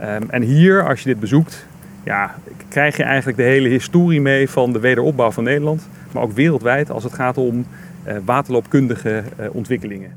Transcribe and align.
Ehm, 0.00 0.22
en 0.30 0.42
hier, 0.42 0.88
als 0.88 1.00
je 1.00 1.08
dit 1.08 1.20
bezoekt, 1.20 1.66
ja, 2.04 2.34
krijg 2.68 2.96
je 2.96 3.02
eigenlijk 3.02 3.36
de 3.36 3.44
hele 3.44 3.68
historie 3.68 4.20
mee 4.20 4.50
van 4.50 4.72
de 4.72 4.78
wederopbouw 4.78 5.30
van 5.30 5.44
Nederland. 5.44 5.88
Maar 6.12 6.22
ook 6.22 6.32
wereldwijd 6.32 6.90
als 6.90 7.04
het 7.04 7.12
gaat 7.12 7.38
om 7.38 7.66
uh, 8.06 8.16
waterloopkundige 8.24 9.22
uh, 9.40 9.46
ontwikkelingen. 9.52 10.12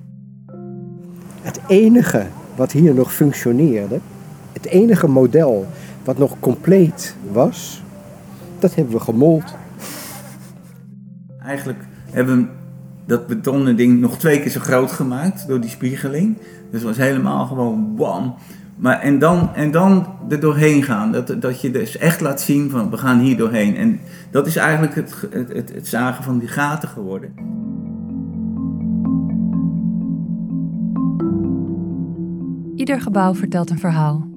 Het 1.42 1.60
enige 1.68 2.26
wat 2.56 2.72
hier 2.72 2.94
nog 2.94 3.14
functioneerde, 3.14 4.00
het 4.54 4.66
enige 4.66 5.08
model 5.08 5.68
wat 6.04 6.18
nog 6.18 6.40
compleet 6.40 7.16
was, 7.32 7.84
dat 8.60 8.76
hebben 8.76 8.94
we 8.94 9.00
gemold. 9.00 9.56
Eigenlijk 11.46 11.80
hebben 12.12 12.38
we 12.38 12.46
dat 13.06 13.28
betonnen 13.28 13.76
ding 13.76 14.00
nog 14.00 14.18
twee 14.18 14.40
keer 14.40 14.52
zo 14.52 14.60
groot 14.60 14.92
gemaakt 14.92 15.48
door 15.48 15.60
die 15.60 15.70
spiegeling. 15.70 16.38
Dus 16.72 16.82
het 16.82 16.84
was 16.84 16.98
helemaal 16.98 17.46
gewoon 17.46 17.96
bam. 17.96 18.36
Maar 18.76 19.00
en 19.00 19.20
dan, 19.20 19.50
en 19.54 19.72
dan 19.72 20.08
er 20.30 20.40
doorheen 20.40 20.84
gaan. 20.84 21.12
Dat, 21.12 21.36
dat 21.42 21.62
je 21.62 21.72
dus 21.72 21.98
echt 21.98 22.22
laat 22.22 22.42
zien 22.42 22.70
van 22.70 22.90
we 22.90 22.98
gaan 22.98 23.20
hier 23.20 23.38
doorheen. 23.38 23.76
En 23.76 24.00
dat 24.32 24.48
is 24.48 24.56
eigenlijk 24.56 24.96
het, 24.96 25.28
het, 25.32 25.54
het, 25.54 25.74
het 25.74 25.88
zagen 25.88 26.24
van 26.24 26.40
die 26.40 26.48
gaten 26.48 26.90
geworden. 26.90 27.34
Ieder 32.76 33.02
gebouw 33.02 33.36
vertelt 33.36 33.70
een 33.70 33.80
verhaal. 33.80 34.28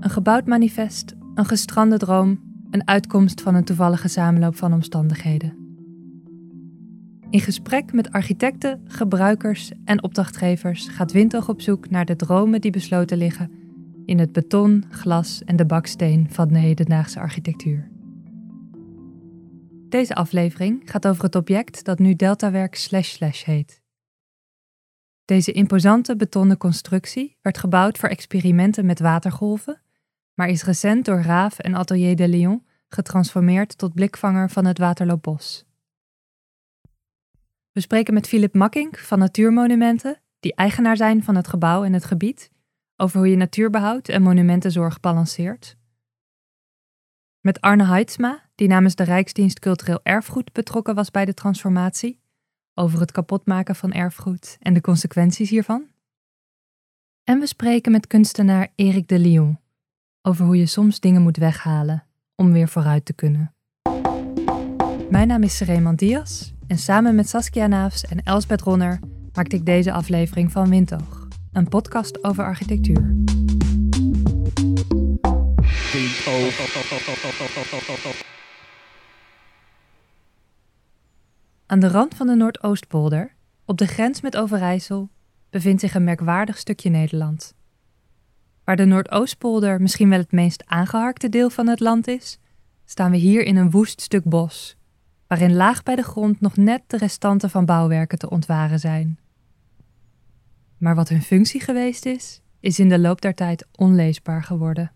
Een 0.00 0.10
gebouwd 0.10 0.46
manifest, 0.46 1.14
een 1.34 1.46
gestrande 1.46 1.96
droom, 1.96 2.40
een 2.70 2.88
uitkomst 2.88 3.40
van 3.40 3.54
een 3.54 3.64
toevallige 3.64 4.08
samenloop 4.08 4.56
van 4.56 4.72
omstandigheden. 4.72 5.61
In 7.32 7.40
gesprek 7.40 7.92
met 7.92 8.10
architecten, 8.10 8.84
gebruikers 8.86 9.72
en 9.84 10.02
opdrachtgevers 10.02 10.88
gaat 10.88 11.12
Windhoek 11.12 11.48
op 11.48 11.60
zoek 11.60 11.90
naar 11.90 12.04
de 12.04 12.16
dromen 12.16 12.60
die 12.60 12.70
besloten 12.70 13.16
liggen 13.16 13.50
in 14.04 14.18
het 14.18 14.32
beton, 14.32 14.84
glas 14.90 15.44
en 15.44 15.56
de 15.56 15.66
baksteen 15.66 16.26
van 16.30 16.48
de 16.48 16.58
hedendaagse 16.58 17.20
architectuur. 17.20 17.90
Deze 19.88 20.14
aflevering 20.14 20.82
gaat 20.84 21.06
over 21.06 21.24
het 21.24 21.34
object 21.34 21.84
dat 21.84 21.98
nu 21.98 22.14
Deltawerk 22.14 22.74
Slash 22.74 23.10
Slash 23.10 23.44
heet. 23.44 23.82
Deze 25.24 25.52
imposante 25.52 26.16
betonnen 26.16 26.56
constructie 26.56 27.38
werd 27.42 27.58
gebouwd 27.58 27.98
voor 27.98 28.08
experimenten 28.08 28.86
met 28.86 29.00
watergolven, 29.00 29.82
maar 30.34 30.48
is 30.48 30.64
recent 30.64 31.04
door 31.04 31.20
Raaf 31.20 31.58
en 31.58 31.74
Atelier 31.74 32.16
de 32.16 32.28
Lyon 32.28 32.66
getransformeerd 32.88 33.78
tot 33.78 33.94
blikvanger 33.94 34.50
van 34.50 34.64
het 34.64 34.78
Waterloopbos. 34.78 35.70
We 37.72 37.80
spreken 37.80 38.14
met 38.14 38.28
Philip 38.28 38.54
Makkink 38.54 38.98
van 38.98 39.18
Natuurmonumenten, 39.18 40.20
die 40.40 40.54
eigenaar 40.54 40.96
zijn 40.96 41.22
van 41.22 41.34
het 41.34 41.48
gebouw 41.48 41.84
en 41.84 41.92
het 41.92 42.04
gebied, 42.04 42.50
over 42.96 43.18
hoe 43.18 43.28
je 43.28 43.36
natuurbehoud 43.36 44.08
en 44.08 44.22
monumentenzorg 44.22 45.00
balanceert. 45.00 45.76
Met 47.40 47.60
Arne 47.60 47.84
Heidsma, 47.84 48.48
die 48.54 48.68
namens 48.68 48.94
de 48.94 49.02
Rijksdienst 49.02 49.58
Cultureel 49.58 50.00
Erfgoed 50.02 50.52
betrokken 50.52 50.94
was 50.94 51.10
bij 51.10 51.24
de 51.24 51.34
transformatie, 51.34 52.20
over 52.74 53.00
het 53.00 53.12
kapotmaken 53.12 53.76
van 53.76 53.92
erfgoed 53.92 54.56
en 54.60 54.74
de 54.74 54.80
consequenties 54.80 55.50
hiervan. 55.50 55.86
En 57.24 57.38
we 57.38 57.46
spreken 57.46 57.92
met 57.92 58.06
kunstenaar 58.06 58.72
Erik 58.74 59.08
de 59.08 59.18
Lyon 59.18 59.60
over 60.22 60.44
hoe 60.44 60.56
je 60.56 60.66
soms 60.66 61.00
dingen 61.00 61.22
moet 61.22 61.36
weghalen 61.36 62.06
om 62.34 62.52
weer 62.52 62.68
vooruit 62.68 63.04
te 63.04 63.12
kunnen. 63.12 63.54
Mijn 65.10 65.28
naam 65.28 65.42
is 65.42 65.60
Raymond 65.60 65.98
Diaz 65.98 66.52
en 66.66 66.78
samen 66.78 67.14
met 67.14 67.28
Saskia 67.28 67.66
Naafs 67.66 68.04
en 68.04 68.22
Elsbeth 68.22 68.60
Ronner 68.60 69.00
maakte 69.32 69.56
ik 69.56 69.66
deze 69.66 69.92
aflevering 69.92 70.52
van 70.52 70.68
Windhoog, 70.68 71.28
een 71.52 71.68
podcast 71.68 72.24
over 72.24 72.44
architectuur. 72.44 73.14
Aan 81.66 81.80
de 81.80 81.88
rand 81.88 82.14
van 82.14 82.26
de 82.26 82.34
Noordoostpolder, 82.34 83.34
op 83.64 83.78
de 83.78 83.86
grens 83.86 84.20
met 84.20 84.36
Overijssel, 84.36 85.10
bevindt 85.50 85.80
zich 85.80 85.94
een 85.94 86.04
merkwaardig 86.04 86.58
stukje 86.58 86.90
Nederland. 86.90 87.54
Waar 88.64 88.76
de 88.76 88.84
Noordoostpolder 88.84 89.80
misschien 89.80 90.08
wel 90.08 90.18
het 90.18 90.32
meest 90.32 90.62
aangeharkte 90.66 91.28
deel 91.28 91.50
van 91.50 91.66
het 91.66 91.80
land 91.80 92.08
is, 92.08 92.38
staan 92.84 93.10
we 93.10 93.16
hier 93.16 93.44
in 93.44 93.56
een 93.56 93.70
woest 93.70 94.00
stuk 94.00 94.24
bos, 94.24 94.76
waarin 95.32 95.54
laag 95.54 95.82
bij 95.82 95.96
de 95.96 96.02
grond 96.02 96.40
nog 96.40 96.56
net 96.56 96.82
de 96.86 96.96
restanten 96.96 97.50
van 97.50 97.64
bouwwerken 97.64 98.18
te 98.18 98.30
ontwaren 98.30 98.78
zijn. 98.78 99.18
Maar 100.78 100.94
wat 100.94 101.08
hun 101.08 101.22
functie 101.22 101.60
geweest 101.60 102.06
is, 102.06 102.42
is 102.60 102.78
in 102.78 102.88
de 102.88 102.98
loop 102.98 103.20
der 103.20 103.34
tijd 103.34 103.66
onleesbaar 103.76 104.42
geworden. 104.42 104.92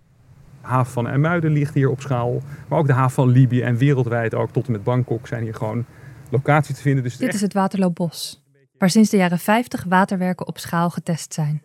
De 0.61 0.67
haven 0.67 0.93
van 0.93 1.09
Ermuiden 1.09 1.53
ligt 1.53 1.75
hier 1.75 1.91
op 1.91 2.01
schaal, 2.01 2.43
maar 2.69 2.79
ook 2.79 2.87
de 2.87 2.93
haven 2.93 3.15
van 3.15 3.29
Libië 3.29 3.63
en 3.63 3.77
wereldwijd 3.77 4.35
ook 4.35 4.51
tot 4.51 4.67
en 4.67 4.73
met 4.73 4.85
Bangkok 4.85 5.27
zijn 5.27 5.43
hier 5.43 5.55
gewoon 5.55 5.85
locaties 6.31 6.77
te 6.77 6.83
vinden. 6.83 7.03
Dus 7.03 7.17
Dit 7.17 7.35
is 7.35 7.41
het 7.41 7.53
Waterloopbos, 7.53 8.45
waar 8.79 8.91
sinds 8.91 9.11
de 9.11 9.17
jaren 9.17 9.39
50 9.39 9.85
waterwerken 9.85 10.47
op 10.47 10.59
schaal 10.59 10.91
getest 10.91 11.35
zijn. 11.35 11.63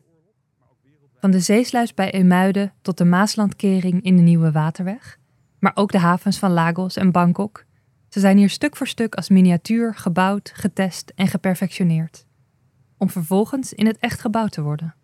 Van 1.19 1.31
de 1.31 1.39
zeesluis 1.39 1.93
bij 1.93 2.11
Emuiden 2.11 2.73
tot 2.81 2.97
de 2.97 3.05
Maaslandkering 3.05 4.03
in 4.03 4.15
de 4.15 4.21
Nieuwe 4.21 4.51
Waterweg, 4.51 5.17
maar 5.59 5.71
ook 5.75 5.91
de 5.91 5.99
havens 5.99 6.39
van 6.39 6.51
Lagos 6.51 6.95
en 6.95 7.11
Bangkok 7.11 7.65
ze 8.11 8.19
zijn 8.19 8.37
hier 8.37 8.49
stuk 8.49 8.75
voor 8.75 8.87
stuk 8.87 9.15
als 9.15 9.29
miniatuur 9.29 9.95
gebouwd, 9.95 10.51
getest 10.53 11.11
en 11.15 11.27
geperfectioneerd, 11.27 12.25
om 12.97 13.09
vervolgens 13.09 13.73
in 13.73 13.85
het 13.85 13.97
echt 13.99 14.19
gebouwd 14.19 14.51
te 14.51 14.61
worden. 14.61 14.95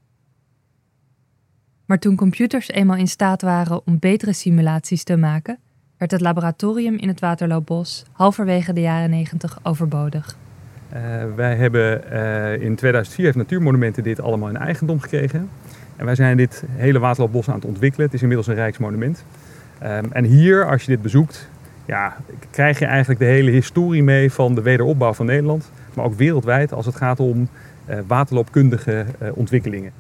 Maar 1.86 2.00
toen 2.00 2.16
computers 2.16 2.70
eenmaal 2.70 2.96
in 2.96 3.08
staat 3.08 3.42
waren 3.42 3.82
om 3.86 4.00
betere 4.00 4.34
simulaties 4.34 5.04
te 5.04 5.18
maken, 5.18 5.60
werd 5.98 6.12
het 6.12 6.22
laboratorium 6.22 6.96
in 6.96 7.08
het 7.08 7.20
Waterloopbos 7.20 8.06
halverwege 8.12 8.74
de 8.74 8.82
jaren 8.82 9.10
90 9.10 9.60
overbodig. 9.64 10.38
Uh, 10.94 11.36
wij 11.36 11.56
hebben 11.56 12.04
uh, 12.12 12.62
in 12.62 12.76
2004 12.76 13.26
heeft 13.26 13.38
Natuurmonumenten 13.38 14.04
dit 14.04 14.20
allemaal 14.20 14.50
in 14.50 14.58
eigendom 14.58 15.00
gekregen. 15.00 15.50
En 15.96 16.06
wij 16.06 16.16
zijn 16.16 16.38
dit 16.38 16.64
hele 16.70 17.00
Waterloopbos 17.00 17.50
aan 17.50 17.56
het 17.56 17.66
ontwikkelen. 17.66 18.06
Het 18.06 18.16
is 18.16 18.22
inmiddels 18.22 18.48
een 18.48 18.56
rijksmonument. 18.56 19.24
Um, 19.84 20.12
en 20.12 20.24
hier, 20.24 20.70
als 20.70 20.82
je 20.82 20.92
dit 20.92 21.02
bezoekt, 21.02 21.50
ja, 21.88 22.16
krijg 22.52 22.80
je 22.80 22.86
eigenlijk 22.86 23.20
de 23.20 23.26
hele 23.26 23.52
historie 23.52 24.04
mee 24.04 24.32
van 24.32 24.56
de 24.56 24.62
wederopbouw 24.62 25.14
van 25.14 25.26
Nederland. 25.26 25.72
Maar 25.94 26.06
ook 26.06 26.16
wereldwijd 26.16 26.74
als 26.74 26.86
het 26.86 26.96
gaat 26.96 27.20
om 27.20 27.48
uh, 27.90 27.98
waterloopkundige 28.08 29.06
uh, 29.22 29.30
ontwikkelingen. 29.34 29.92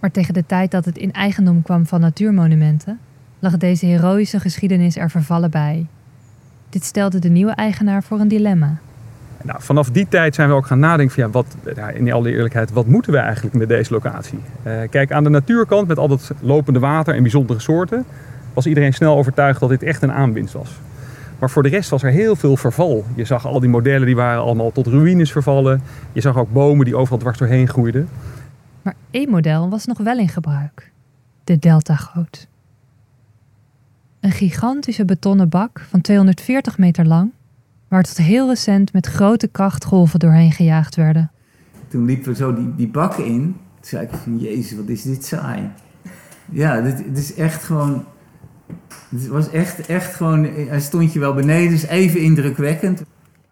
Maar 0.00 0.10
tegen 0.10 0.34
de 0.34 0.46
tijd 0.46 0.70
dat 0.70 0.84
het 0.84 0.98
in 0.98 1.12
eigendom 1.12 1.62
kwam 1.62 1.86
van 1.86 2.00
natuurmonumenten, 2.00 2.98
lag 3.38 3.56
deze 3.56 3.86
heroïsche 3.86 4.40
geschiedenis 4.40 4.96
er 4.96 5.10
vervallen 5.10 5.50
bij. 5.50 5.86
Dit 6.68 6.84
stelde 6.84 7.18
de 7.18 7.28
nieuwe 7.28 7.52
eigenaar 7.52 8.02
voor 8.02 8.20
een 8.20 8.28
dilemma. 8.28 8.76
Nou, 9.42 9.62
vanaf 9.62 9.90
die 9.90 10.08
tijd 10.08 10.34
zijn 10.34 10.48
we 10.48 10.54
ook 10.54 10.66
gaan 10.66 10.78
nadenken 10.78 11.14
van 11.14 11.24
ja, 11.24 11.30
wat, 11.30 11.56
ja, 11.76 11.88
in 11.88 12.12
alle 12.12 12.30
eerlijkheid, 12.30 12.72
wat 12.72 12.86
moeten 12.86 13.12
we 13.12 13.18
eigenlijk 13.18 13.56
met 13.56 13.68
deze 13.68 13.92
locatie? 13.92 14.38
Uh, 14.66 14.72
kijk, 14.90 15.12
aan 15.12 15.24
de 15.24 15.30
natuurkant 15.30 15.88
met 15.88 15.98
al 15.98 16.08
dat 16.08 16.32
lopende 16.40 16.78
water 16.78 17.14
en 17.14 17.22
bijzondere 17.22 17.60
soorten, 17.60 18.04
was 18.54 18.66
iedereen 18.66 18.94
snel 18.94 19.16
overtuigd 19.16 19.60
dat 19.60 19.68
dit 19.68 19.82
echt 19.82 20.02
een 20.02 20.12
aanwinst 20.12 20.52
was. 20.54 20.80
Maar 21.40 21.50
voor 21.50 21.62
de 21.62 21.68
rest 21.68 21.90
was 21.90 22.02
er 22.02 22.10
heel 22.10 22.36
veel 22.36 22.56
verval. 22.56 23.04
Je 23.14 23.24
zag 23.24 23.46
al 23.46 23.60
die 23.60 23.68
modellen 23.68 24.06
die 24.06 24.16
waren 24.16 24.42
allemaal 24.42 24.72
tot 24.72 24.86
ruïnes 24.86 25.32
vervallen. 25.32 25.82
Je 26.12 26.20
zag 26.20 26.36
ook 26.36 26.52
bomen 26.52 26.84
die 26.84 26.96
overal 26.96 27.18
dwars 27.18 27.38
doorheen 27.38 27.68
groeiden. 27.68 28.08
Maar 28.82 28.94
één 29.10 29.30
model 29.30 29.68
was 29.68 29.86
nog 29.86 29.98
wel 29.98 30.18
in 30.18 30.28
gebruik. 30.28 30.92
De 31.44 31.58
Delta-goot. 31.58 32.48
Een 34.20 34.30
gigantische 34.30 35.04
betonnen 35.04 35.48
bak 35.48 35.86
van 35.88 36.00
240 36.00 36.78
meter 36.78 37.06
lang, 37.06 37.30
waar 37.88 38.02
tot 38.02 38.16
heel 38.16 38.48
recent 38.48 38.92
met 38.92 39.06
grote 39.06 39.48
krachtgolven 39.48 40.18
doorheen 40.18 40.52
gejaagd 40.52 40.96
werden. 40.96 41.30
Toen 41.88 42.04
liepen 42.04 42.28
we 42.28 42.34
zo 42.34 42.54
die, 42.54 42.74
die 42.74 42.88
bak 42.88 43.16
in. 43.16 43.42
Toen 43.42 43.88
zei 43.88 44.06
ik 44.06 44.10
van, 44.12 44.38
jezus, 44.38 44.76
wat 44.76 44.88
is 44.88 45.02
dit 45.02 45.24
saai. 45.24 45.70
Ja, 46.50 46.80
dit, 46.80 46.96
dit 46.96 47.18
is 47.18 47.34
echt 47.34 47.64
gewoon 47.64 48.04
het 49.10 49.26
was 49.26 49.50
echt, 49.50 49.86
echt 49.86 50.14
gewoon, 50.14 50.44
hij 50.44 50.80
stond 50.80 51.12
je 51.12 51.18
wel 51.18 51.34
beneden, 51.34 51.72
is 51.72 51.86
even 51.86 52.20
indrukwekkend. 52.20 53.02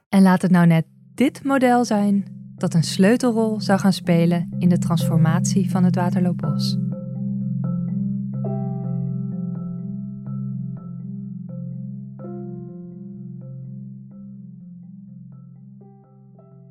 En 0.08 0.22
laat 0.22 0.42
het 0.42 0.50
nou 0.50 0.66
net 0.66 0.84
dit 1.14 1.44
model 1.44 1.84
zijn 1.84 2.24
dat 2.56 2.74
een 2.74 2.82
sleutelrol 2.82 3.60
zou 3.60 3.78
gaan 3.78 3.92
spelen 3.92 4.50
in 4.58 4.68
de 4.68 4.78
transformatie 4.78 5.70
van 5.70 5.84
het 5.84 5.94
Waterloopbos. 5.94 6.76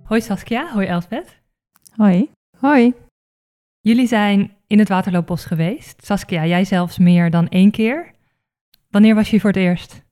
Hoi 0.03 0.21
Saskia, 0.21 0.71
hoi 0.73 0.87
Elsbeth. 0.87 1.41
Hoi. 1.95 2.29
Hoi. 2.57 2.93
Jullie 3.79 4.07
zijn 4.07 4.51
in 4.67 4.79
het 4.79 4.89
Waterloopbos 4.89 5.45
geweest. 5.45 6.05
Saskia, 6.05 6.45
jij 6.45 6.65
zelfs 6.65 6.97
meer 6.97 7.29
dan 7.29 7.47
één 7.47 7.71
keer. 7.71 8.11
Wanneer 8.89 9.15
was 9.15 9.29
je 9.29 9.39
voor 9.39 9.49
het 9.49 9.59
eerst? 9.59 10.05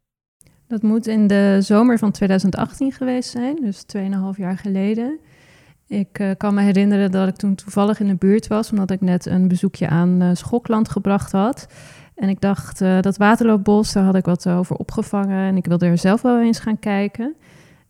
Dat 0.68 0.81
moet 0.81 1.07
in 1.07 1.27
de 1.27 1.57
zomer 1.62 1.98
van 1.98 2.12
2018 2.12 2.92
geweest 2.92 3.30
zijn, 3.30 3.56
dus 3.56 3.83
2,5 3.98 4.01
jaar 4.38 4.57
geleden. 4.57 5.19
Ik 5.88 6.19
uh, 6.19 6.31
kan 6.38 6.54
me 6.54 6.62
herinneren 6.62 7.12
dat 7.12 7.27
ik 7.27 7.36
toen 7.36 7.56
toevallig 7.56 8.00
in 8.00 8.07
de 8.07 8.16
buurt 8.16 8.48
was, 8.48 8.72
omdat 8.72 8.92
ik 8.92 9.01
net 9.01 9.25
een 9.25 9.48
bezoekje 9.48 9.88
aan 9.88 10.22
uh, 10.22 10.30
Schokland 10.33 10.89
gebracht 10.89 11.31
had. 11.31 11.68
En 12.16 12.30
ik 12.30 12.42
dacht, 12.42 12.81
uh, 12.81 13.01
dat 13.01 13.18
Waterloopbos, 13.18 13.94
daar 13.94 14.04
had 14.04 14.16
ik 14.16 14.25
wat 14.25 14.50
over 14.50 14.75
opgevangen 14.75 15.48
en 15.48 15.57
ik 15.57 15.66
wilde 15.66 15.86
er 15.86 15.98
zelf 15.98 16.21
wel 16.21 16.42
eens 16.42 16.60
gaan 16.60 16.80
kijken. 16.80 17.36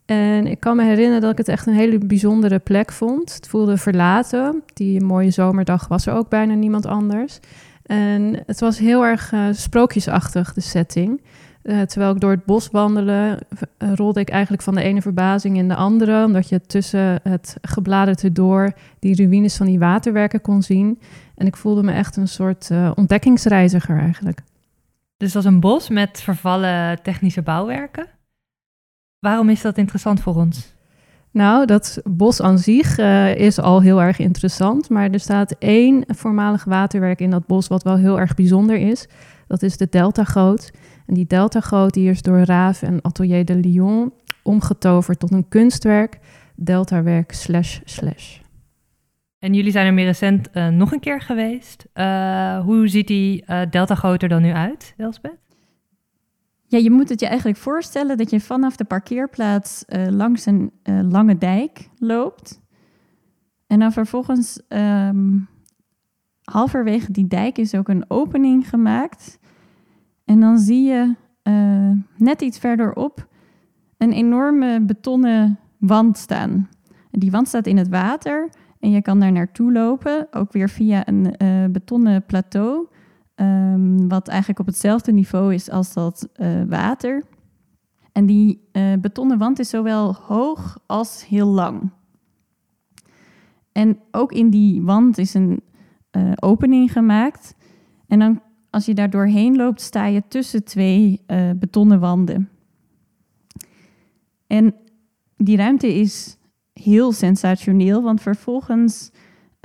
En 0.05 0.47
ik 0.47 0.59
kan 0.59 0.75
me 0.75 0.83
herinneren 0.83 1.21
dat 1.21 1.31
ik 1.31 1.37
het 1.37 1.47
echt 1.47 1.67
een 1.67 1.73
hele 1.73 1.97
bijzondere 1.97 2.59
plek 2.59 2.91
vond. 2.91 3.33
Het 3.33 3.47
voelde 3.47 3.77
verlaten. 3.77 4.63
Die 4.73 5.01
mooie 5.01 5.31
zomerdag 5.31 5.87
was 5.87 6.05
er 6.05 6.13
ook 6.13 6.29
bijna 6.29 6.53
niemand 6.53 6.85
anders. 6.85 7.39
En 7.85 8.43
het 8.45 8.59
was 8.59 8.79
heel 8.79 9.05
erg 9.05 9.31
uh, 9.31 9.47
sprookjesachtig, 9.51 10.53
de 10.53 10.61
setting. 10.61 11.21
Uh, 11.63 11.81
terwijl 11.81 12.11
ik 12.11 12.19
door 12.19 12.31
het 12.31 12.45
bos 12.45 12.69
wandelde, 12.69 13.41
uh, 13.79 13.93
rolde 13.93 14.19
ik 14.19 14.29
eigenlijk 14.29 14.63
van 14.63 14.75
de 14.75 14.81
ene 14.81 15.01
verbazing 15.01 15.57
in 15.57 15.67
de 15.67 15.75
andere. 15.75 16.25
Omdat 16.25 16.49
je 16.49 16.61
tussen 16.61 17.19
het 17.23 17.57
gebladerte 17.61 18.31
door 18.31 18.73
die 18.99 19.15
ruïnes 19.15 19.57
van 19.57 19.65
die 19.65 19.79
waterwerken 19.79 20.41
kon 20.41 20.63
zien. 20.63 20.99
En 21.35 21.47
ik 21.47 21.55
voelde 21.55 21.83
me 21.83 21.91
echt 21.91 22.15
een 22.15 22.27
soort 22.27 22.69
ontdekkingsreiziger 22.95 23.99
eigenlijk. 23.99 24.41
Dus 25.17 25.31
dat 25.31 25.43
was 25.43 25.53
een 25.53 25.59
bos 25.59 25.89
met 25.89 26.21
vervallen 26.21 27.01
technische 27.01 27.41
bouwwerken? 27.41 28.07
Waarom 29.19 29.49
is 29.49 29.61
dat 29.61 29.77
interessant 29.77 30.21
voor 30.21 30.35
ons? 30.35 30.74
Nou, 31.35 31.65
dat 31.65 32.01
bos 32.03 32.41
aan 32.41 32.57
zich 32.57 32.99
uh, 32.99 33.35
is 33.35 33.59
al 33.59 33.81
heel 33.81 34.01
erg 34.01 34.19
interessant. 34.19 34.89
Maar 34.89 35.09
er 35.09 35.19
staat 35.19 35.55
één 35.59 36.03
voormalig 36.07 36.63
waterwerk 36.63 37.19
in 37.19 37.29
dat 37.29 37.47
bos 37.47 37.67
wat 37.67 37.83
wel 37.83 37.97
heel 37.97 38.19
erg 38.19 38.33
bijzonder 38.35 38.77
is. 38.77 39.07
Dat 39.47 39.61
is 39.61 39.77
de 39.77 39.87
Deltagoot. 39.89 40.71
En 41.05 41.13
die 41.13 41.25
Deltagoot 41.25 41.93
die 41.93 42.09
is 42.09 42.21
door 42.21 42.39
Raaf 42.39 42.81
en 42.81 42.99
Atelier 43.01 43.45
de 43.45 43.55
Lyon 43.55 44.13
omgetoverd 44.43 45.19
tot 45.19 45.31
een 45.31 45.47
kunstwerk. 45.47 46.19
Deltawerk 46.55 47.31
slash 47.31 47.79
slash. 47.83 48.39
En 49.39 49.53
jullie 49.53 49.71
zijn 49.71 49.85
er 49.85 49.93
meer 49.93 50.05
recent 50.05 50.49
uh, 50.53 50.67
nog 50.67 50.91
een 50.91 50.99
keer 50.99 51.21
geweest. 51.21 51.85
Uh, 51.93 52.59
hoe 52.59 52.87
ziet 52.87 53.07
die 53.07 53.45
Deltagoot 53.69 54.23
er 54.23 54.29
dan 54.29 54.41
nu 54.41 54.51
uit, 54.51 54.93
Elspeth? 54.97 55.44
Ja, 56.67 56.77
je 56.77 56.91
moet 56.91 57.09
het 57.09 57.19
je 57.19 57.27
eigenlijk 57.27 57.57
voorstellen 57.57 58.17
dat 58.17 58.29
je 58.29 58.39
vanaf 58.39 58.75
de 58.75 58.83
parkeerplaats 58.83 59.83
uh, 59.87 60.07
langs 60.07 60.45
een 60.45 60.71
uh, 60.83 60.99
lange 61.09 61.37
dijk 61.37 61.89
loopt. 61.97 62.61
En 63.67 63.79
dan 63.79 63.91
vervolgens, 63.91 64.61
um, 64.69 65.47
halverwege 66.43 67.11
die 67.11 67.27
dijk 67.27 67.57
is 67.57 67.75
ook 67.75 67.87
een 67.87 68.05
opening 68.07 68.69
gemaakt. 68.69 69.39
En 70.25 70.39
dan 70.39 70.57
zie 70.57 70.83
je 70.83 71.15
uh, 71.43 71.91
net 72.17 72.41
iets 72.41 72.59
verderop 72.59 73.27
een 73.97 74.11
enorme 74.11 74.81
betonnen 74.81 75.59
wand 75.77 76.17
staan. 76.17 76.69
Die 77.11 77.31
wand 77.31 77.47
staat 77.47 77.67
in 77.67 77.77
het 77.77 77.89
water 77.89 78.49
en 78.79 78.91
je 78.91 79.01
kan 79.01 79.19
daar 79.19 79.31
naartoe 79.31 79.71
lopen, 79.71 80.27
ook 80.31 80.51
weer 80.51 80.69
via 80.69 81.07
een 81.07 81.35
betonnen 81.71 82.25
plateau. 82.25 82.87
Um, 83.41 84.07
wat 84.09 84.27
eigenlijk 84.27 84.59
op 84.59 84.65
hetzelfde 84.65 85.11
niveau 85.11 85.53
is 85.53 85.69
als 85.69 85.93
dat 85.93 86.29
uh, 86.35 86.63
water. 86.67 87.23
En 88.11 88.25
die 88.25 88.67
uh, 88.71 88.93
betonnen 89.01 89.37
wand 89.37 89.59
is 89.59 89.69
zowel 89.69 90.13
hoog 90.13 90.79
als 90.85 91.27
heel 91.27 91.47
lang. 91.47 91.91
En 93.71 93.99
ook 94.11 94.31
in 94.31 94.49
die 94.49 94.81
wand 94.81 95.17
is 95.17 95.33
een 95.33 95.61
uh, 96.11 96.31
opening 96.35 96.91
gemaakt. 96.91 97.55
En 98.07 98.19
dan, 98.19 98.41
als 98.69 98.85
je 98.85 98.93
daar 98.93 99.09
doorheen 99.09 99.55
loopt, 99.55 99.81
sta 99.81 100.05
je 100.05 100.23
tussen 100.27 100.63
twee 100.63 101.21
betonnen 101.55 101.99
wanden. 101.99 102.49
En 104.47 104.75
die 105.37 105.57
ruimte 105.57 105.93
is 105.93 106.37
heel 106.73 107.11
sensationeel, 107.11 108.03
want 108.03 108.21
vervolgens 108.21 109.11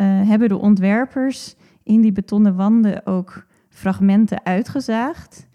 hebben 0.03 0.49
de 0.49 0.59
ontwerpers 0.59 1.55
in 1.83 2.01
die 2.01 2.13
betonnen 2.13 2.57
wanden 2.57 3.07
ook 3.07 3.49
fragmenten 3.81 4.45
uitgezaagd 4.45 5.47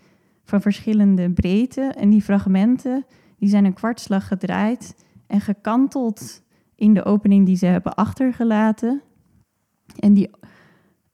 van 0.43 0.61
verschillende 0.61 1.31
breedte. 1.31 1.81
En 1.81 2.09
die 2.09 2.21
fragmenten 2.21 3.05
die 3.37 3.49
zijn 3.49 3.65
een 3.65 3.73
kwartslag 3.73 4.27
gedraaid 4.27 5.05
en 5.27 5.41
gekanteld 5.41 6.43
in 6.75 6.93
de 6.93 7.03
opening 7.03 7.45
die 7.45 7.55
ze 7.55 7.65
hebben 7.65 7.95
achtergelaten. 7.95 9.01
En 9.99 10.13
die 10.13 10.29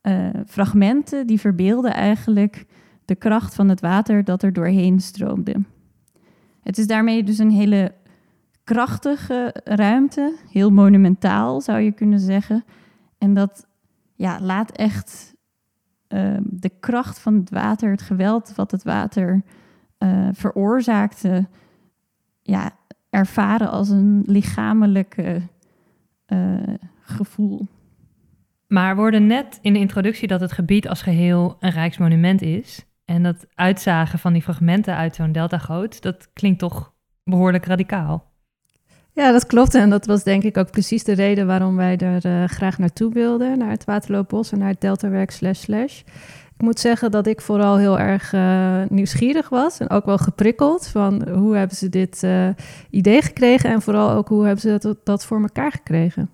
uh, 0.02 0.30
fragmenten 0.46 1.28
die 1.28 1.40
verbeelden 1.40 1.94
eigenlijk 1.94 2.66
de 3.06 3.16
kracht 3.16 3.56
van 3.56 3.70
het 3.70 3.82
water 3.82 4.24
dat 4.24 4.44
er 4.44 4.54
doorheen 4.54 5.00
stroomde. 5.00 5.56
Het 6.62 6.78
is 6.78 6.88
daarmee 6.88 7.24
dus 7.24 7.38
een 7.38 7.52
hele 7.52 7.94
krachtige 8.64 9.56
ruimte, 9.64 10.38
heel 10.50 10.70
monumentaal 10.70 11.62
zou 11.62 11.80
je 11.80 11.92
kunnen 11.92 12.20
zeggen. 12.20 12.64
En 13.18 13.34
dat 13.34 13.68
ja, 14.16 14.40
laat 14.42 14.72
echt 14.72 15.31
uh, 16.14 16.38
de 16.44 16.72
kracht 16.80 17.20
van 17.20 17.36
het 17.36 17.50
water, 17.50 17.92
het 17.92 18.02
geweld 18.02 18.56
wat 18.56 18.72
het 18.72 18.84
water 18.84 19.42
uh, 20.00 20.28
veroorzaakte, 20.32 21.48
ja, 22.42 22.72
ervaren 23.10 23.70
als 23.70 23.90
een 23.90 24.24
lichamelijke 24.26 25.42
uh, 26.28 26.74
gevoel. 27.02 27.68
Maar 28.68 28.96
we 28.96 29.02
hoorden 29.02 29.28
net 29.28 29.60
in 29.62 29.74
de 29.74 29.80
introductie 29.80 30.28
dat 30.28 30.42
het 30.42 30.52
gebied 30.52 30.88
als 30.88 31.02
geheel 31.02 31.58
een 31.60 31.70
rijksmonument 31.70 32.42
is. 32.42 32.86
En 33.06 33.24
dat 33.24 33.48
uitzagen 33.54 34.20
van 34.20 34.34
die 34.34 34.42
fragmenten 34.42 34.96
uit 34.96 35.16
zo'n 35.16 35.32
deltagoot, 35.32 36.02
dat 36.02 36.30
klinkt 36.34 36.60
toch 36.60 36.94
behoorlijk 37.24 37.66
radicaal. 37.66 38.31
Ja, 39.14 39.32
dat 39.32 39.46
klopt. 39.46 39.76
En 39.76 39.90
dat 39.90 40.06
was 40.06 40.24
denk 40.24 40.44
ik 40.44 40.58
ook 40.58 40.72
precies 40.72 41.04
de 41.04 41.14
reden 41.14 41.48
waarom 41.48 41.76
wij 41.76 41.98
er 41.98 42.26
uh, 42.26 42.48
graag 42.48 42.78
naartoe 42.78 43.14
wilden. 43.14 43.58
Naar 43.58 43.70
het 43.70 43.86
Waterloopbos 43.86 44.52
en 44.52 44.60
naar 44.60 44.70
het 44.70 44.82
Deltawerk 44.82 45.32
slash 45.32 45.60
slash. 45.60 46.02
Ik 46.58 46.68
moet 46.68 46.80
zeggen 46.80 47.12
dat 47.12 47.28
ik 47.28 47.42
vooral 47.42 47.78
heel 47.78 48.00
erg 48.00 48.34
uh, 48.34 48.82
nieuwsgierig 48.90 49.50
was. 49.50 49.80
En 49.80 49.90
ook 49.90 50.06
wel 50.06 50.18
geprikkeld 50.18 50.88
van 50.88 51.30
hoe 51.30 51.56
hebben 51.56 51.78
ze 51.78 51.90
dit 51.90 52.24
uh, 52.24 52.50
idee 52.90 53.22
gekregen. 53.22 53.70
En 53.70 53.82
vooral 53.82 54.12
ook 54.12 54.28
hoe 54.28 54.46
hebben 54.46 54.62
ze 54.62 54.78
dat, 54.80 55.06
dat 55.06 55.26
voor 55.26 55.42
elkaar 55.42 55.72
gekregen. 55.72 56.30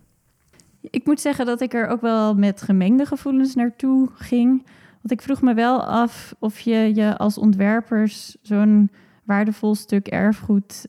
Ik 0.82 1.06
moet 1.06 1.22
zeggen 1.22 1.46
dat 1.46 1.62
ik 1.62 1.74
er 1.74 1.88
ook 1.88 2.02
wel 2.02 2.36
met 2.36 2.62
gemengde 2.62 3.06
gevoelens 3.06 3.56
naartoe 3.56 4.10
ging. 4.16 4.66
Want 5.02 5.12
ik 5.12 5.22
vroeg 5.22 5.42
me 5.42 5.54
wel 5.54 5.84
af 5.84 6.36
of 6.40 6.60
je 6.60 6.96
je 6.96 7.18
als 7.18 7.38
ontwerpers 7.38 8.38
zo'n 8.42 8.92
waardevol 9.24 9.76
stuk 9.76 10.08
erfgoed 10.08 10.88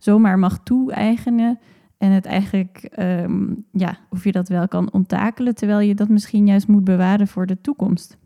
zomaar 0.00 0.38
mag 0.38 0.62
toe-eigenen. 0.62 1.58
En 1.98 2.10
het 2.10 2.24
eigenlijk, 2.24 2.88
um, 2.98 3.64
ja, 3.72 3.98
of 4.10 4.24
je 4.24 4.32
dat 4.32 4.48
wel 4.48 4.68
kan 4.68 4.92
onttakelen, 4.92 5.54
terwijl 5.54 5.80
je 5.80 5.94
dat 5.94 6.08
misschien 6.08 6.46
juist 6.46 6.68
moet 6.68 6.84
bewaren 6.84 7.28
voor 7.28 7.46
de 7.46 7.60
toekomst. 7.60 8.18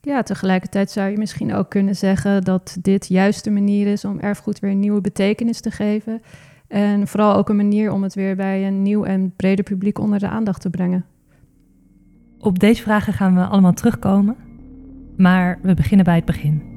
Ja, 0.00 0.22
tegelijkertijd 0.22 0.90
zou 0.90 1.10
je 1.10 1.18
misschien 1.18 1.54
ook 1.54 1.70
kunnen 1.70 1.96
zeggen 1.96 2.44
dat 2.44 2.76
dit 2.80 3.06
juist 3.06 3.44
de 3.44 3.50
manier 3.50 3.86
is 3.86 4.04
om 4.04 4.18
erfgoed 4.18 4.58
weer 4.58 4.70
een 4.70 4.80
nieuwe 4.80 5.00
betekenis 5.00 5.60
te 5.60 5.70
geven. 5.70 6.22
En 6.68 7.08
vooral 7.08 7.34
ook 7.34 7.48
een 7.48 7.56
manier 7.56 7.92
om 7.92 8.02
het 8.02 8.14
weer 8.14 8.36
bij 8.36 8.66
een 8.66 8.82
nieuw 8.82 9.04
en 9.04 9.32
breder 9.36 9.64
publiek 9.64 9.98
onder 9.98 10.18
de 10.18 10.28
aandacht 10.28 10.60
te 10.60 10.70
brengen. 10.70 11.04
Op 12.38 12.58
deze 12.58 12.82
vragen 12.82 13.12
gaan 13.12 13.34
we 13.34 13.44
allemaal 13.44 13.72
terugkomen, 13.72 14.36
maar 15.16 15.58
we 15.62 15.74
beginnen 15.74 16.04
bij 16.04 16.16
het 16.16 16.24
begin. 16.24 16.75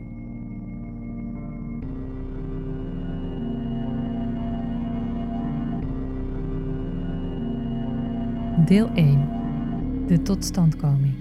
Deel 8.65 8.89
1. 8.93 10.05
De 10.07 10.21
totstandkoming. 10.21 11.15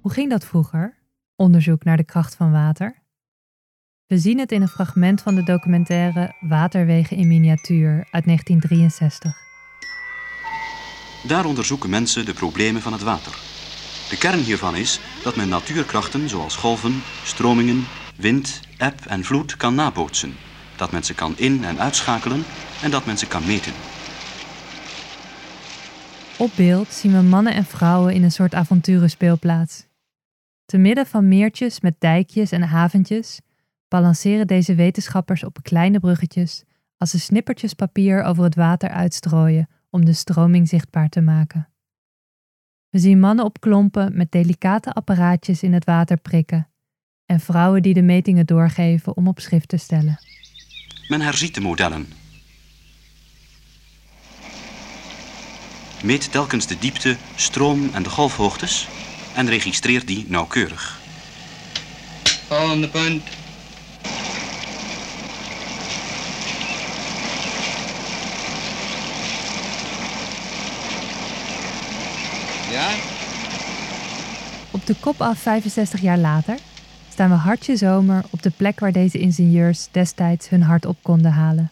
Hoe 0.00 0.12
ging 0.12 0.30
dat 0.30 0.44
vroeger? 0.44 0.98
Onderzoek 1.36 1.84
naar 1.84 1.96
de 1.96 2.04
kracht 2.04 2.34
van 2.34 2.52
water. 2.52 2.94
We 4.06 4.18
zien 4.18 4.38
het 4.38 4.52
in 4.52 4.62
een 4.62 4.68
fragment 4.68 5.20
van 5.20 5.34
de 5.34 5.42
documentaire 5.42 6.34
Waterwegen 6.40 7.16
in 7.16 7.28
miniatuur 7.28 7.90
uit 8.10 8.24
1963. 8.24 9.32
Daar 11.26 11.44
onderzoeken 11.44 11.90
mensen 11.90 12.24
de 12.24 12.34
problemen 12.34 12.82
van 12.82 12.92
het 12.92 13.02
water. 13.02 13.32
De 14.08 14.18
kern 14.18 14.40
hiervan 14.40 14.76
is 14.76 15.00
dat 15.22 15.36
men 15.36 15.48
natuurkrachten 15.48 16.28
zoals 16.28 16.56
golven, 16.56 16.92
stromingen, 17.22 17.84
wind, 18.16 18.60
eb 18.78 19.00
en 19.06 19.24
vloed 19.24 19.56
kan 19.56 19.74
nabootsen. 19.74 20.32
Dat 20.76 20.92
men 20.92 21.04
ze 21.04 21.14
kan 21.14 21.36
in- 21.36 21.64
en 21.64 21.80
uitschakelen 21.80 22.44
en 22.80 22.90
dat 22.90 23.06
men 23.06 23.18
ze 23.18 23.26
kan 23.26 23.46
meten. 23.46 23.72
Op 26.42 26.50
beeld 26.56 26.88
zien 26.88 27.12
we 27.12 27.20
mannen 27.20 27.54
en 27.54 27.64
vrouwen 27.64 28.14
in 28.14 28.22
een 28.22 28.32
soort 28.32 28.54
avonturenspeelplaats. 28.54 29.86
Te 30.64 30.78
midden 30.78 31.06
van 31.06 31.28
meertjes 31.28 31.80
met 31.80 31.94
dijkjes 31.98 32.52
en 32.52 32.62
haventjes 32.62 33.40
balanceren 33.88 34.46
deze 34.46 34.74
wetenschappers 34.74 35.44
op 35.44 35.58
kleine 35.62 36.00
bruggetjes 36.00 36.64
als 36.96 37.10
ze 37.10 37.20
snippertjes 37.20 37.74
papier 37.74 38.22
over 38.22 38.44
het 38.44 38.54
water 38.54 38.88
uitstrooien 38.88 39.68
om 39.90 40.04
de 40.04 40.12
stroming 40.12 40.68
zichtbaar 40.68 41.08
te 41.08 41.20
maken. 41.20 41.68
We 42.88 42.98
zien 42.98 43.20
mannen 43.20 43.44
op 43.44 43.60
klompen 43.60 44.16
met 44.16 44.32
delicate 44.32 44.92
apparaatjes 44.92 45.62
in 45.62 45.72
het 45.72 45.84
water 45.84 46.16
prikken 46.16 46.70
en 47.26 47.40
vrouwen 47.40 47.82
die 47.82 47.94
de 47.94 48.02
metingen 48.02 48.46
doorgeven 48.46 49.16
om 49.16 49.28
op 49.28 49.40
schrift 49.40 49.68
te 49.68 49.76
stellen. 49.76 50.18
Men 51.08 51.20
herziet 51.20 51.54
de 51.54 51.60
modellen 51.60 52.06
meet 56.02 56.32
telkens 56.32 56.66
de 56.66 56.78
diepte, 56.78 57.16
stroom 57.34 57.90
en 57.92 58.02
de 58.02 58.08
golfhoogtes 58.10 58.88
en 59.34 59.48
registreert 59.48 60.06
die 60.06 60.24
nauwkeurig. 60.28 61.00
Volgende 62.48 62.88
punt. 62.88 63.22
Ja? 72.70 72.90
Op 74.70 74.86
de 74.86 74.94
kop 75.00 75.20
af 75.20 75.38
65 75.38 76.00
jaar 76.00 76.18
later 76.18 76.56
staan 77.08 77.30
we 77.30 77.36
hartje 77.36 77.76
zomer 77.76 78.24
op 78.30 78.42
de 78.42 78.50
plek 78.56 78.80
waar 78.80 78.92
deze 78.92 79.18
ingenieurs 79.18 79.88
destijds 79.90 80.48
hun 80.48 80.62
hart 80.62 80.86
op 80.86 80.96
konden 81.02 81.32
halen. 81.32 81.70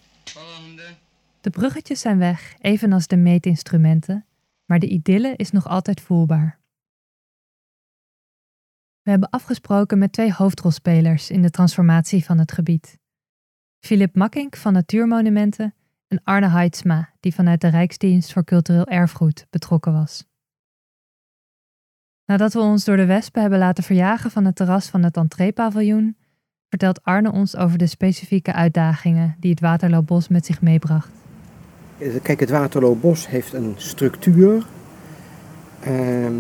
De 1.41 1.51
bruggetjes 1.51 2.01
zijn 2.01 2.19
weg, 2.19 2.55
evenals 2.59 3.07
de 3.07 3.17
meetinstrumenten, 3.17 4.27
maar 4.65 4.79
de 4.79 4.89
idylle 4.89 5.37
is 5.37 5.51
nog 5.51 5.69
altijd 5.69 6.01
voelbaar. 6.01 6.59
We 9.03 9.11
hebben 9.11 9.31
afgesproken 9.31 9.99
met 9.99 10.13
twee 10.13 10.33
hoofdrolspelers 10.33 11.31
in 11.31 11.43
de 11.43 11.51
transformatie 11.51 12.25
van 12.25 12.39
het 12.39 12.53
gebied. 12.53 12.99
Philip 13.79 14.15
Makkink 14.15 14.57
van 14.57 14.73
Natuurmonumenten 14.73 15.75
en 16.09 16.21
Arne 16.25 16.49
Heidsma, 16.49 17.13
die 17.21 17.35
vanuit 17.35 17.61
de 17.61 17.69
Rijksdienst 17.69 18.33
voor 18.33 18.45
Cultureel 18.45 18.87
Erfgoed 18.87 19.47
betrokken 19.51 19.93
was. 19.93 20.29
Nadat 22.25 22.53
we 22.53 22.61
ons 22.61 22.85
door 22.85 22.97
de 22.97 23.07
wespen 23.07 23.41
hebben 23.41 23.59
laten 23.59 23.85
verjagen 23.85 24.31
van 24.31 24.45
het 24.45 24.57
terras 24.57 24.89
van 24.89 25.03
het 25.03 25.17
entreepaviljoen, 25.17 26.17
vertelt 26.69 27.03
Arne 27.03 27.33
ons 27.33 27.57
over 27.57 27.79
de 27.79 27.87
specifieke 27.87 28.53
uitdagingen 28.53 29.37
die 29.39 29.51
het 29.51 29.61
Waterloopbos 29.61 30.29
met 30.29 30.47
zich 30.47 30.63
meebracht. 30.63 31.20
Kijk, 32.23 32.41
het 32.41 32.51
Waterloopbos 32.51 33.29
heeft 33.29 33.53
een 33.53 33.75
structuur. 33.77 34.67
ehm, 35.81 36.33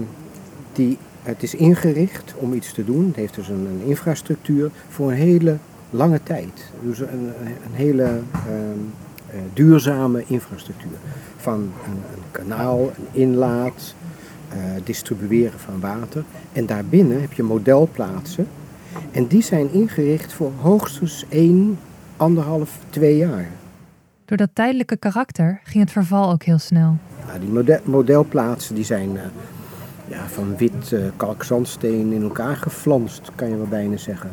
die, 0.72 0.98
het 1.22 1.42
is 1.42 1.54
ingericht 1.54 2.34
om 2.36 2.52
iets 2.52 2.72
te 2.72 2.84
doen. 2.84 3.06
Het 3.06 3.16
heeft 3.16 3.34
dus 3.34 3.48
een, 3.48 3.66
een 3.66 3.82
infrastructuur 3.86 4.70
voor 4.88 5.10
een 5.10 5.16
hele 5.16 5.56
lange 5.90 6.22
tijd. 6.22 6.70
Dus 6.82 6.98
een, 7.00 7.32
een 7.42 7.72
hele 7.72 8.02
ehm, 8.02 8.78
eh, 9.26 9.38
duurzame 9.52 10.24
infrastructuur. 10.26 10.98
Van 11.36 11.54
een, 11.54 11.92
een 11.92 12.22
kanaal, 12.30 12.80
een 12.80 13.20
inlaat, 13.20 13.94
eh, 14.48 14.58
distribueren 14.84 15.58
van 15.58 15.80
water. 15.80 16.24
En 16.52 16.66
daarbinnen 16.66 17.20
heb 17.20 17.32
je 17.32 17.42
modelplaatsen. 17.42 18.46
En 19.12 19.26
die 19.26 19.42
zijn 19.42 19.72
ingericht 19.72 20.32
voor 20.32 20.52
hoogstens 20.60 21.24
1, 21.28 21.78
anderhalf, 22.16 22.78
twee 22.90 23.16
jaar. 23.16 23.48
Door 24.30 24.38
dat 24.38 24.50
tijdelijke 24.52 24.96
karakter 24.96 25.60
ging 25.64 25.84
het 25.84 25.92
verval 25.92 26.30
ook 26.30 26.42
heel 26.42 26.58
snel. 26.58 26.96
Nou, 27.26 27.40
die 27.40 27.48
mode- 27.48 27.80
modelplaatsen 27.84 28.74
die 28.74 28.84
zijn 28.84 29.16
eh, 29.16 29.22
ja, 30.08 30.26
van 30.28 30.56
wit 30.56 30.92
eh, 30.92 31.00
kalkzandsteen 31.16 32.12
in 32.12 32.22
elkaar 32.22 32.56
geflanst, 32.56 33.30
kan 33.34 33.48
je 33.50 33.56
wel 33.56 33.66
bijna 33.66 33.96
zeggen. 33.96 34.30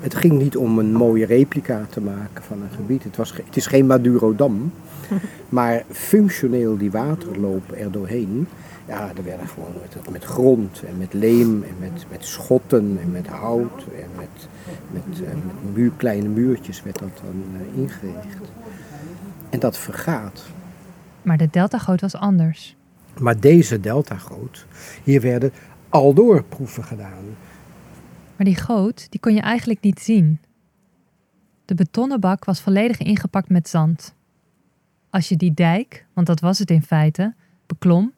Het 0.00 0.14
ging 0.14 0.38
niet 0.38 0.56
om 0.56 0.78
een 0.78 0.92
mooie 0.92 1.26
replica 1.26 1.86
te 1.90 2.00
maken 2.00 2.42
van 2.42 2.62
een 2.62 2.76
gebied. 2.76 3.04
Het, 3.04 3.16
was, 3.16 3.30
ge- 3.30 3.42
het 3.46 3.56
is 3.56 3.66
geen 3.66 3.86
Madurodam, 3.86 4.72
maar 5.48 5.82
functioneel 5.90 6.76
die 6.76 6.90
waterlopen 6.90 7.78
er 7.78 7.92
doorheen. 7.92 8.48
Ja, 8.92 9.12
er 9.16 9.24
werden 9.24 9.48
gewoon 9.48 9.72
met, 9.80 10.10
met 10.10 10.24
grond 10.24 10.82
en 10.82 10.98
met 10.98 11.12
leem 11.12 11.62
en 11.62 11.74
met, 11.78 12.06
met 12.10 12.24
schotten 12.24 12.98
en 13.00 13.10
met 13.10 13.26
hout 13.26 13.84
en 13.84 14.08
met, 14.16 14.48
met, 14.90 15.22
eh, 15.22 15.34
met 15.34 15.74
muur, 15.74 15.92
kleine 15.96 16.28
muurtjes 16.28 16.82
werd 16.82 16.98
dat 16.98 17.20
dan 17.24 17.44
eh, 17.54 17.78
ingericht. 17.78 18.50
En 19.50 19.58
dat 19.58 19.78
vergaat. 19.78 20.42
Maar 21.22 21.36
de 21.36 21.48
deltagoot 21.50 22.00
was 22.00 22.14
anders. 22.14 22.76
Maar 23.20 23.40
deze 23.40 23.80
deltagoot, 23.80 24.66
hier 25.04 25.20
werden 25.20 25.52
aldoorproeven 25.88 26.84
gedaan. 26.84 27.24
Maar 28.36 28.46
die 28.46 28.56
goot, 28.56 29.10
die 29.10 29.20
kon 29.20 29.34
je 29.34 29.40
eigenlijk 29.40 29.80
niet 29.80 30.00
zien. 30.00 30.40
De 31.64 31.74
betonnen 31.74 32.20
bak 32.20 32.44
was 32.44 32.60
volledig 32.60 32.98
ingepakt 32.98 33.48
met 33.48 33.68
zand. 33.68 34.14
Als 35.10 35.28
je 35.28 35.36
die 35.36 35.54
dijk, 35.54 36.06
want 36.12 36.26
dat 36.26 36.40
was 36.40 36.58
het 36.58 36.70
in 36.70 36.82
feite, 36.82 37.34
beklom, 37.66 38.12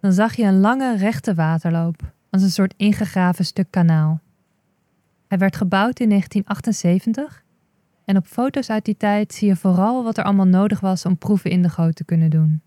dan 0.00 0.12
zag 0.12 0.34
je 0.34 0.44
een 0.44 0.60
lange 0.60 0.96
rechte 0.96 1.34
waterloop, 1.34 2.12
als 2.30 2.42
een 2.42 2.50
soort 2.50 2.74
ingegraven 2.76 3.44
stuk 3.44 3.66
kanaal. 3.70 4.20
Hij 5.28 5.38
werd 5.38 5.56
gebouwd 5.56 6.00
in 6.00 6.08
1978 6.08 7.44
en 8.04 8.16
op 8.16 8.26
foto's 8.26 8.70
uit 8.70 8.84
die 8.84 8.96
tijd 8.96 9.34
zie 9.34 9.48
je 9.48 9.56
vooral 9.56 10.04
wat 10.04 10.18
er 10.18 10.24
allemaal 10.24 10.46
nodig 10.46 10.80
was 10.80 11.06
om 11.06 11.18
proeven 11.18 11.50
in 11.50 11.62
de 11.62 11.68
goot 11.68 11.94
te 11.94 12.04
kunnen 12.04 12.30
doen. 12.30 12.60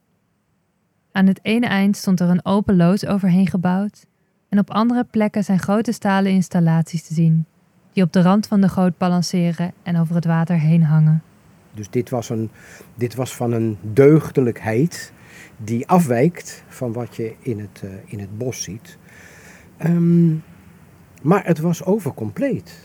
Aan 1.12 1.28
het 1.28 1.40
ene 1.42 1.66
eind 1.66 1.98
stond 1.98 2.20
er 2.20 2.30
een 2.30 2.46
open 2.46 2.76
loods 2.76 3.06
overheen 3.06 3.48
gebouwd 3.48 4.06
en 4.50 4.60
op 4.60 4.72
andere 4.72 5.04
plekken 5.04 5.44
zijn 5.44 5.60
grote 5.60 5.92
stalen 5.92 6.32
installaties 6.32 7.04
te 7.04 7.14
zien, 7.14 7.46
die 7.94 8.04
op 8.04 8.14
de 8.14 8.22
rand 8.22 8.48
van 8.48 8.62
de 8.62 8.70
goot 8.70 8.98
balanceren 8.98 9.74
en 9.84 9.98
over 9.98 10.16
het 10.16 10.26
water 10.26 10.60
heen 10.60 10.84
hangen. 10.84 11.24
Dus 11.74 11.90
dit 11.90 12.10
was, 12.10 12.30
een, 12.30 12.50
dit 12.96 13.16
was 13.16 13.36
van 13.36 13.52
een 13.52 13.78
deugdelijkheid 13.82 15.14
die 15.64 15.88
afwijkt 15.88 16.64
van 16.68 16.94
wat 16.94 17.16
je 17.16 17.34
in 17.40 17.60
het, 17.60 17.82
eh, 17.84 17.90
in 18.06 18.20
het 18.20 18.38
bos 18.38 18.64
ziet. 18.64 18.98
Ehm, 19.78 20.34
maar 21.22 21.46
het 21.46 21.60
was 21.60 21.84
overcompleet. 21.84 22.84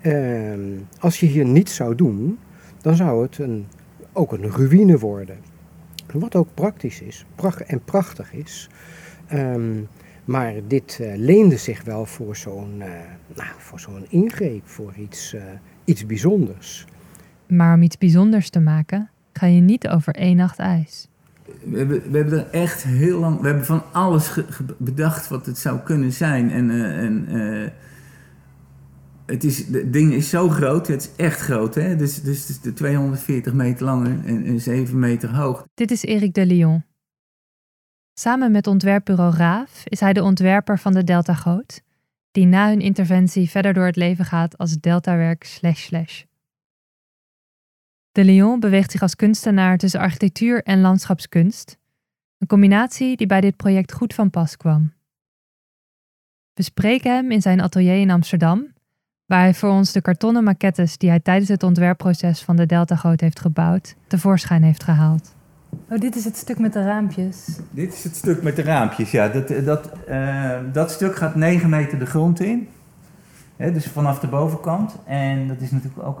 Ehm, 0.00 0.60
als 0.98 1.20
je 1.20 1.26
hier 1.26 1.44
niets 1.44 1.74
zou 1.74 1.94
doen, 1.94 2.38
dan 2.80 2.96
zou 2.96 3.22
het 3.22 3.38
een, 3.38 3.66
ook 4.12 4.32
een 4.32 4.50
ruïne 4.50 4.98
worden. 4.98 5.38
Wat 6.12 6.36
ook 6.36 6.48
praktisch 6.54 7.00
is 7.00 7.24
pracht 7.34 7.62
en 7.62 7.84
prachtig 7.84 8.32
is. 8.32 8.68
Ehm, 9.26 9.80
maar 10.24 10.54
dit 10.66 10.98
eh, 11.00 11.16
leende 11.16 11.56
zich 11.56 11.84
wel 11.84 12.06
voor 12.06 12.36
zo'n 12.36 12.80
eh, 12.80 12.90
nou, 13.34 13.50
voor 13.58 13.80
zo'n 13.80 14.06
ingreep, 14.08 14.66
voor 14.66 14.94
iets, 14.96 15.36
iets 15.84 16.06
bijzonders. 16.06 16.86
Maar 17.46 17.74
om 17.74 17.82
iets 17.82 17.98
bijzonders 17.98 18.50
te 18.50 18.60
maken, 18.60 19.10
ga 19.32 19.46
je 19.46 19.60
niet 19.60 19.88
over 19.88 20.14
één 20.14 20.36
nacht 20.36 20.58
ijs. 20.58 21.08
We 21.64 21.78
hebben, 21.78 22.10
we 22.10 22.16
hebben 22.16 22.38
er 22.38 22.50
echt 22.50 22.82
heel 22.82 23.18
lang... 23.18 23.40
We 23.40 23.46
hebben 23.46 23.64
van 23.64 23.82
alles 23.92 24.40
bedacht 24.76 25.28
wat 25.28 25.46
het 25.46 25.58
zou 25.58 25.78
kunnen 25.78 26.12
zijn. 26.12 26.50
En, 26.50 26.70
eh, 26.70 26.98
en 26.98 27.26
eh, 27.28 27.70
het 29.26 29.44
is, 29.44 29.66
het 29.66 29.92
ding 29.92 30.12
is 30.12 30.28
zo 30.28 30.48
groot. 30.48 30.86
Het 30.86 31.00
is 31.02 31.24
echt 31.24 31.40
groot, 31.40 31.74
hè. 31.74 31.96
Dus, 31.96 32.22
dus 32.22 32.60
de 32.60 32.72
240 32.72 33.52
meter 33.52 33.84
lang 33.84 34.26
en, 34.26 34.44
en 34.44 34.60
7 34.60 34.98
meter 34.98 35.34
hoog. 35.34 35.66
Dit 35.74 35.90
is 35.90 36.04
Eric 36.04 36.34
de 36.34 36.46
Lyon. 36.46 36.84
Samen 38.18 38.52
met 38.52 38.66
ontwerpbureau 38.66 39.36
Raaf 39.36 39.82
is 39.84 40.00
hij 40.00 40.12
de 40.12 40.22
ontwerper 40.22 40.78
van 40.78 40.92
de 40.92 41.04
Deltagoot, 41.04 41.82
die 42.30 42.46
na 42.46 42.68
hun 42.68 42.80
interventie 42.80 43.50
verder 43.50 43.74
door 43.74 43.86
het 43.86 43.96
leven 43.96 44.24
gaat 44.24 44.58
als 44.58 44.80
Deltawerk 44.80 45.44
slash 45.44 45.84
slash. 45.84 46.22
De 48.18 48.24
Lyon 48.24 48.60
beweegt 48.60 48.90
zich 48.90 49.02
als 49.02 49.16
kunstenaar 49.16 49.78
tussen 49.78 50.00
architectuur 50.00 50.62
en 50.62 50.80
landschapskunst, 50.80 51.78
een 52.38 52.46
combinatie 52.46 53.16
die 53.16 53.26
bij 53.26 53.40
dit 53.40 53.56
project 53.56 53.92
goed 53.92 54.14
van 54.14 54.30
pas 54.30 54.56
kwam. 54.56 54.92
We 56.54 56.62
spreken 56.62 57.14
hem 57.14 57.30
in 57.30 57.42
zijn 57.42 57.60
atelier 57.60 58.00
in 58.00 58.10
Amsterdam, 58.10 58.66
waar 59.26 59.40
hij 59.40 59.54
voor 59.54 59.70
ons 59.70 59.92
de 59.92 60.00
kartonnen 60.00 60.44
maquettes 60.44 60.98
die 60.98 61.08
hij 61.08 61.20
tijdens 61.20 61.48
het 61.48 61.62
ontwerpproces 61.62 62.42
van 62.42 62.56
de 62.56 62.66
Deltagoot 62.66 63.20
heeft 63.20 63.40
gebouwd, 63.40 63.94
tevoorschijn 64.06 64.62
heeft 64.62 64.82
gehaald. 64.82 65.34
Oh, 65.88 65.98
dit 65.98 66.16
is 66.16 66.24
het 66.24 66.36
stuk 66.36 66.58
met 66.58 66.72
de 66.72 66.82
raampjes. 66.82 67.58
Dit 67.70 67.92
is 67.92 68.04
het 68.04 68.16
stuk 68.16 68.42
met 68.42 68.56
de 68.56 68.62
raampjes, 68.62 69.10
ja. 69.10 69.28
Dat, 69.28 69.50
eh, 69.50 69.64
dat, 69.64 69.92
eh, 70.06 70.60
dat 70.72 70.90
stuk 70.90 71.16
gaat 71.16 71.34
9 71.34 71.70
meter 71.70 71.98
de 71.98 72.06
grond 72.06 72.40
in. 72.40 72.68
Hè, 73.56 73.72
dus 73.72 73.86
vanaf 73.86 74.18
de 74.18 74.28
bovenkant. 74.28 74.96
En 75.04 75.48
dat 75.48 75.60
is 75.60 75.70
natuurlijk 75.70 76.06
ook 76.06 76.20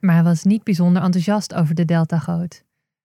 Maar 0.00 0.14
hij 0.14 0.24
was 0.24 0.44
niet 0.44 0.62
bijzonder 0.64 1.02
enthousiast 1.02 1.54
over 1.54 1.74
de 1.74 1.84
Deltagoot, 1.84 2.62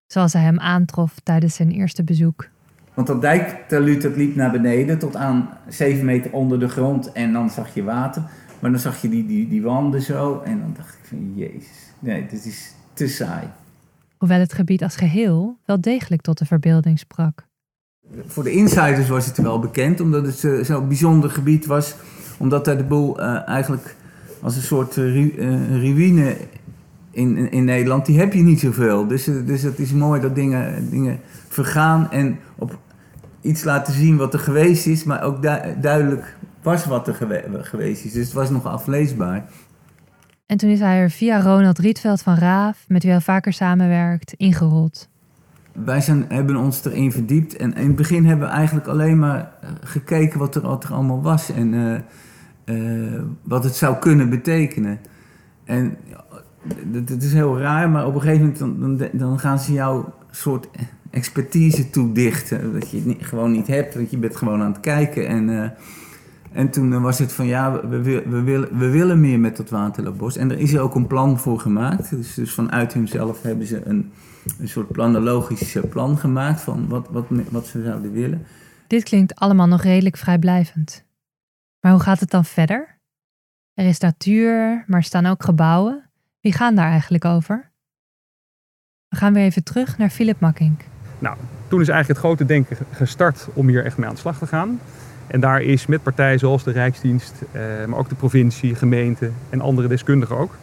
zoals 0.08 0.34
hij 0.34 0.42
hem 0.42 0.60
aantrof 0.60 1.20
tijdens 1.24 1.56
zijn 1.56 1.72
eerste 1.72 2.04
bezoek. 2.04 2.48
Want 2.94 3.08
dat 3.08 3.22
dijktaluut 3.22 4.02
dat 4.02 4.16
liep 4.16 4.36
naar 4.36 4.52
beneden 4.52 5.00
tot 5.00 5.16
aan 5.16 5.50
7 5.68 6.06
meter 6.06 6.32
onder 6.34 6.60
de 6.60 6.68
grond. 6.70 7.12
En 7.12 7.34
dan 7.34 7.50
zag 7.50 7.74
je 7.74 7.84
water. 7.84 8.24
Maar 8.60 8.72
dan 8.72 8.80
zag 8.80 9.02
je 9.02 9.10
die, 9.10 9.26
die, 9.26 9.48
die 9.50 9.62
wanden 9.62 10.02
zo. 10.02 10.42
En 10.46 10.60
dan 10.60 10.74
dacht 10.78 10.94
ik 10.94 11.06
van, 11.08 11.34
jezus. 11.36 11.92
Nee, 12.00 12.26
dit 12.28 12.46
is 12.46 12.74
te 12.94 13.08
saai. 13.08 13.48
Hoewel 14.18 14.40
het 14.40 14.54
gebied 14.54 14.84
als 14.84 14.96
geheel 14.96 15.58
wel 15.66 15.82
degelijk 15.82 16.22
tot 16.22 16.38
de 16.38 16.46
verbeelding 16.46 17.00
sprak. 17.00 17.46
Voor 18.26 18.44
de 18.44 18.52
insiders 18.52 19.08
was 19.10 19.26
het 19.26 19.38
wel 19.38 19.60
bekend, 19.60 20.00
omdat 20.00 20.26
het 20.26 20.38
zo- 20.38 20.64
zo'n 20.64 20.88
bijzonder 20.88 21.30
gebied 21.30 21.66
was. 21.66 21.96
Omdat 22.40 22.66
daar 22.66 22.78
de 22.78 22.84
boel 22.84 23.20
eh, 23.22 23.48
eigenlijk 23.48 23.96
als 24.42 24.56
een 24.56 24.62
soort 24.62 24.98
eh, 24.98 25.04
ru- 25.04 25.36
eh, 25.38 25.70
ruïne 25.82 26.36
in, 27.12 27.52
in, 27.52 27.64
Nederland, 27.64 28.06
die 28.06 28.20
heb 28.20 28.34
je 28.34 28.42
niet 28.42 28.60
zoveel. 28.60 29.08
Dus, 29.08 29.28
eh, 29.28 29.36
dus 29.46 29.62
het 29.62 29.80
is 29.80 29.92
mooi 29.92 30.22
dat 30.22 30.36
dingen, 30.36 30.90
dingen 30.90 31.20
vergaan 31.48 32.12
en 32.12 32.40
op 32.56 32.80
iets 33.42 33.64
laten 33.64 33.94
zien 33.94 34.18
wat 34.18 34.34
er 34.34 34.40
geweest 34.40 34.86
is, 34.88 35.04
maar 35.04 35.24
ook 35.24 35.42
du- 35.42 35.80
duidelijk 35.82 36.36
was 36.62 36.86
wat 36.86 37.08
er 37.08 37.14
gewe- 37.14 37.44
geweest 37.62 38.06
is. 38.06 38.12
Dus 38.12 38.24
het 38.26 38.34
was 38.34 38.50
nog 38.50 38.66
afleesbaar. 38.66 39.46
En 40.46 40.58
toen 40.58 40.70
is 40.70 40.80
hij 40.80 40.98
er 41.00 41.10
via 41.10 41.42
Ronald 41.42 41.80
Rietveld 41.80 42.22
van 42.22 42.36
Raaf, 42.36 42.86
met 42.88 43.04
wie 43.04 43.12
hij 43.12 43.22
vaker 43.22 43.54
samenwerkt, 43.54 44.34
ingerold. 44.38 45.10
wij 45.86 46.02
zijn, 46.02 46.26
hebben 46.30 46.56
ons 46.56 46.86
erin 46.86 47.12
verdiept. 47.12 47.56
En 47.56 47.74
in 47.76 47.88
het 47.88 47.96
begin 47.96 48.26
hebben 48.26 48.48
we 48.48 48.54
eigenlijk 48.54 48.88
alleen 48.88 49.20
maar 49.20 49.52
gekeken 49.84 50.40
wat 50.40 50.56
er, 50.56 50.62
wat 50.62 50.84
er 50.84 50.94
allemaal 50.94 51.22
was. 51.22 51.52
En 51.52 51.74
eh, 52.72 53.22
wat 53.44 53.64
het 53.64 53.76
zou 53.76 53.98
kunnen 53.98 54.30
betekenen. 54.30 55.00
En 55.64 55.98
dat, 56.86 57.08
dat 57.08 57.22
is 57.22 57.34
heel 57.34 57.60
raar, 57.60 57.90
maar 57.90 58.06
op 58.06 58.16
een 58.16 58.22
gegeven 58.22 58.42
moment 58.42 58.60
dan, 58.60 58.98
dan, 58.98 59.10
dan 59.14 59.40
gaan 59.40 59.60
ze 59.60 59.74
jou 59.74 60.06
een 60.06 60.36
soort 60.36 60.68
expertise 61.10 61.90
toedichten. 61.90 62.74
Dat 62.74 62.90
je 62.90 63.02
het 63.08 63.26
gewoon 63.26 63.52
niet 63.52 63.68
hebt, 63.68 63.96
want 63.96 64.12
je 64.12 64.18
bent 64.18 64.36
gewoon 64.36 64.62
aan 64.62 64.72
het 64.72 64.80
kijken. 64.80 65.28
En, 65.28 65.64
eh, 65.64 65.70
en 66.52 66.70
toen 66.70 66.94
eh, 66.94 67.02
was 67.02 67.20
het 67.20 67.34
van 67.34 67.46
ja, 67.46 67.88
we, 67.88 68.02
we, 68.30 68.42
willen, 68.42 68.78
we 68.78 68.90
willen 68.90 69.20
meer 69.20 69.40
met 69.40 69.58
dat 69.58 69.70
waterloopbos. 69.70 70.38
En 70.38 70.52
er 70.52 70.60
is 70.60 70.78
ook 70.78 70.96
een 70.96 71.08
plan 71.08 71.40
voor 71.40 71.60
gemaakt. 71.60 72.10
Dus, 72.10 72.34
dus 72.34 72.54
vanuit 72.54 72.94
hunzelf 72.94 73.42
hebben 73.42 73.68
ze 73.68 73.82
een, 73.86 74.12
een 74.60 74.70
soort 74.70 74.92
planologisch 74.92 75.76
eh, 75.76 75.84
plan 75.90 76.18
gemaakt 76.18 76.62
van 76.62 76.88
wat, 76.88 77.08
wat, 77.12 77.26
wat 77.50 77.68
ze 77.68 77.84
zouden 77.84 78.12
willen. 78.12 78.46
Dit 78.88 79.04
klinkt 79.04 79.36
allemaal 79.36 79.68
nog 79.68 79.82
redelijk 79.84 80.18
vrijblijvend. 80.18 81.06
Maar 81.82 81.92
hoe 81.92 82.02
gaat 82.02 82.20
het 82.20 82.30
dan 82.30 82.46
verder? 82.46 83.00
Er 83.74 83.86
is 83.86 84.00
natuur, 84.00 84.84
maar 84.88 85.00
er 85.00 85.04
staan 85.04 85.26
ook 85.26 85.44
gebouwen. 85.44 86.10
Wie 86.40 86.54
gaan 86.54 86.76
daar 86.76 86.90
eigenlijk 86.90 87.26
over? 87.26 87.72
We 89.08 89.16
gaan 89.16 89.34
weer 89.34 89.44
even 89.44 89.64
terug 89.64 89.98
naar 89.98 90.10
Philip 90.10 90.40
Makkink. 90.40 90.82
Nou, 91.20 91.38
toen 91.68 91.82
is 91.82 91.88
eigenlijk 91.88 92.20
het 92.20 92.28
grote 92.28 92.46
denken 92.46 92.78
gestart 92.92 93.48
om 93.54 93.68
hier 93.68 93.86
echt 93.86 93.98
mee 93.98 94.08
aan 94.08 94.14
de 94.14 94.20
slag 94.20 94.38
te 94.38 94.48
gaan. 94.48 94.80
En 95.28 95.40
daar 95.40 95.62
is 95.62 95.86
met 95.86 96.04
partijen 96.04 96.40
zoals 96.40 96.64
de 96.64 96.72
Rijksdienst, 96.72 97.34
eh, 97.52 97.86
maar 97.86 98.00
ook 98.00 98.10
de 98.10 98.16
provincie, 98.16 98.76
gemeente 98.76 99.32
en 99.50 99.62
andere 99.62 99.88
deskundigen 99.88 100.38
ook, 100.38 100.56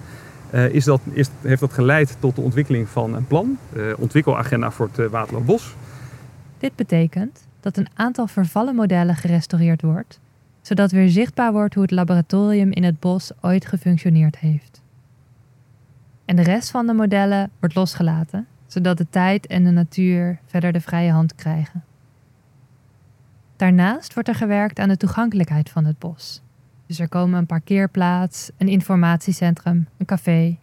eh, 0.50 0.68
is 0.68 0.84
dat, 0.84 1.00
is, 1.12 1.30
heeft 1.40 1.60
dat 1.60 1.72
geleid 1.72 2.16
tot 2.20 2.34
de 2.34 2.40
ontwikkeling 2.40 2.88
van 2.88 3.14
een 3.14 3.26
plan, 3.26 3.58
de 3.72 3.94
ontwikkelagenda 3.98 4.70
voor 4.70 4.86
het 4.86 4.98
eh, 4.98 5.06
Waterloopbos. 5.06 5.74
Dit 6.58 6.76
betekent 6.76 7.46
dat 7.60 7.76
een 7.76 7.88
aantal 7.94 8.26
vervallen 8.26 8.74
modellen 8.74 9.16
gerestaureerd 9.16 9.82
wordt, 9.82 10.20
zodat 10.68 10.90
weer 10.90 11.08
zichtbaar 11.08 11.52
wordt 11.52 11.74
hoe 11.74 11.82
het 11.82 11.92
laboratorium 11.92 12.72
in 12.72 12.84
het 12.84 13.00
bos 13.00 13.30
ooit 13.40 13.66
gefunctioneerd 13.66 14.38
heeft. 14.38 14.82
En 16.24 16.36
de 16.36 16.42
rest 16.42 16.70
van 16.70 16.86
de 16.86 16.92
modellen 16.92 17.50
wordt 17.58 17.74
losgelaten, 17.74 18.46
zodat 18.66 18.98
de 18.98 19.06
tijd 19.10 19.46
en 19.46 19.64
de 19.64 19.70
natuur 19.70 20.38
verder 20.46 20.72
de 20.72 20.80
vrije 20.80 21.10
hand 21.10 21.34
krijgen. 21.34 21.84
Daarnaast 23.56 24.14
wordt 24.14 24.28
er 24.28 24.34
gewerkt 24.34 24.78
aan 24.78 24.88
de 24.88 24.96
toegankelijkheid 24.96 25.70
van 25.70 25.84
het 25.84 25.98
bos. 25.98 26.42
Dus 26.86 26.98
er 26.98 27.08
komen 27.08 27.38
een 27.38 27.46
parkeerplaats, 27.46 28.50
een 28.56 28.68
informatiecentrum, 28.68 29.88
een 29.96 30.06
café. 30.06 30.56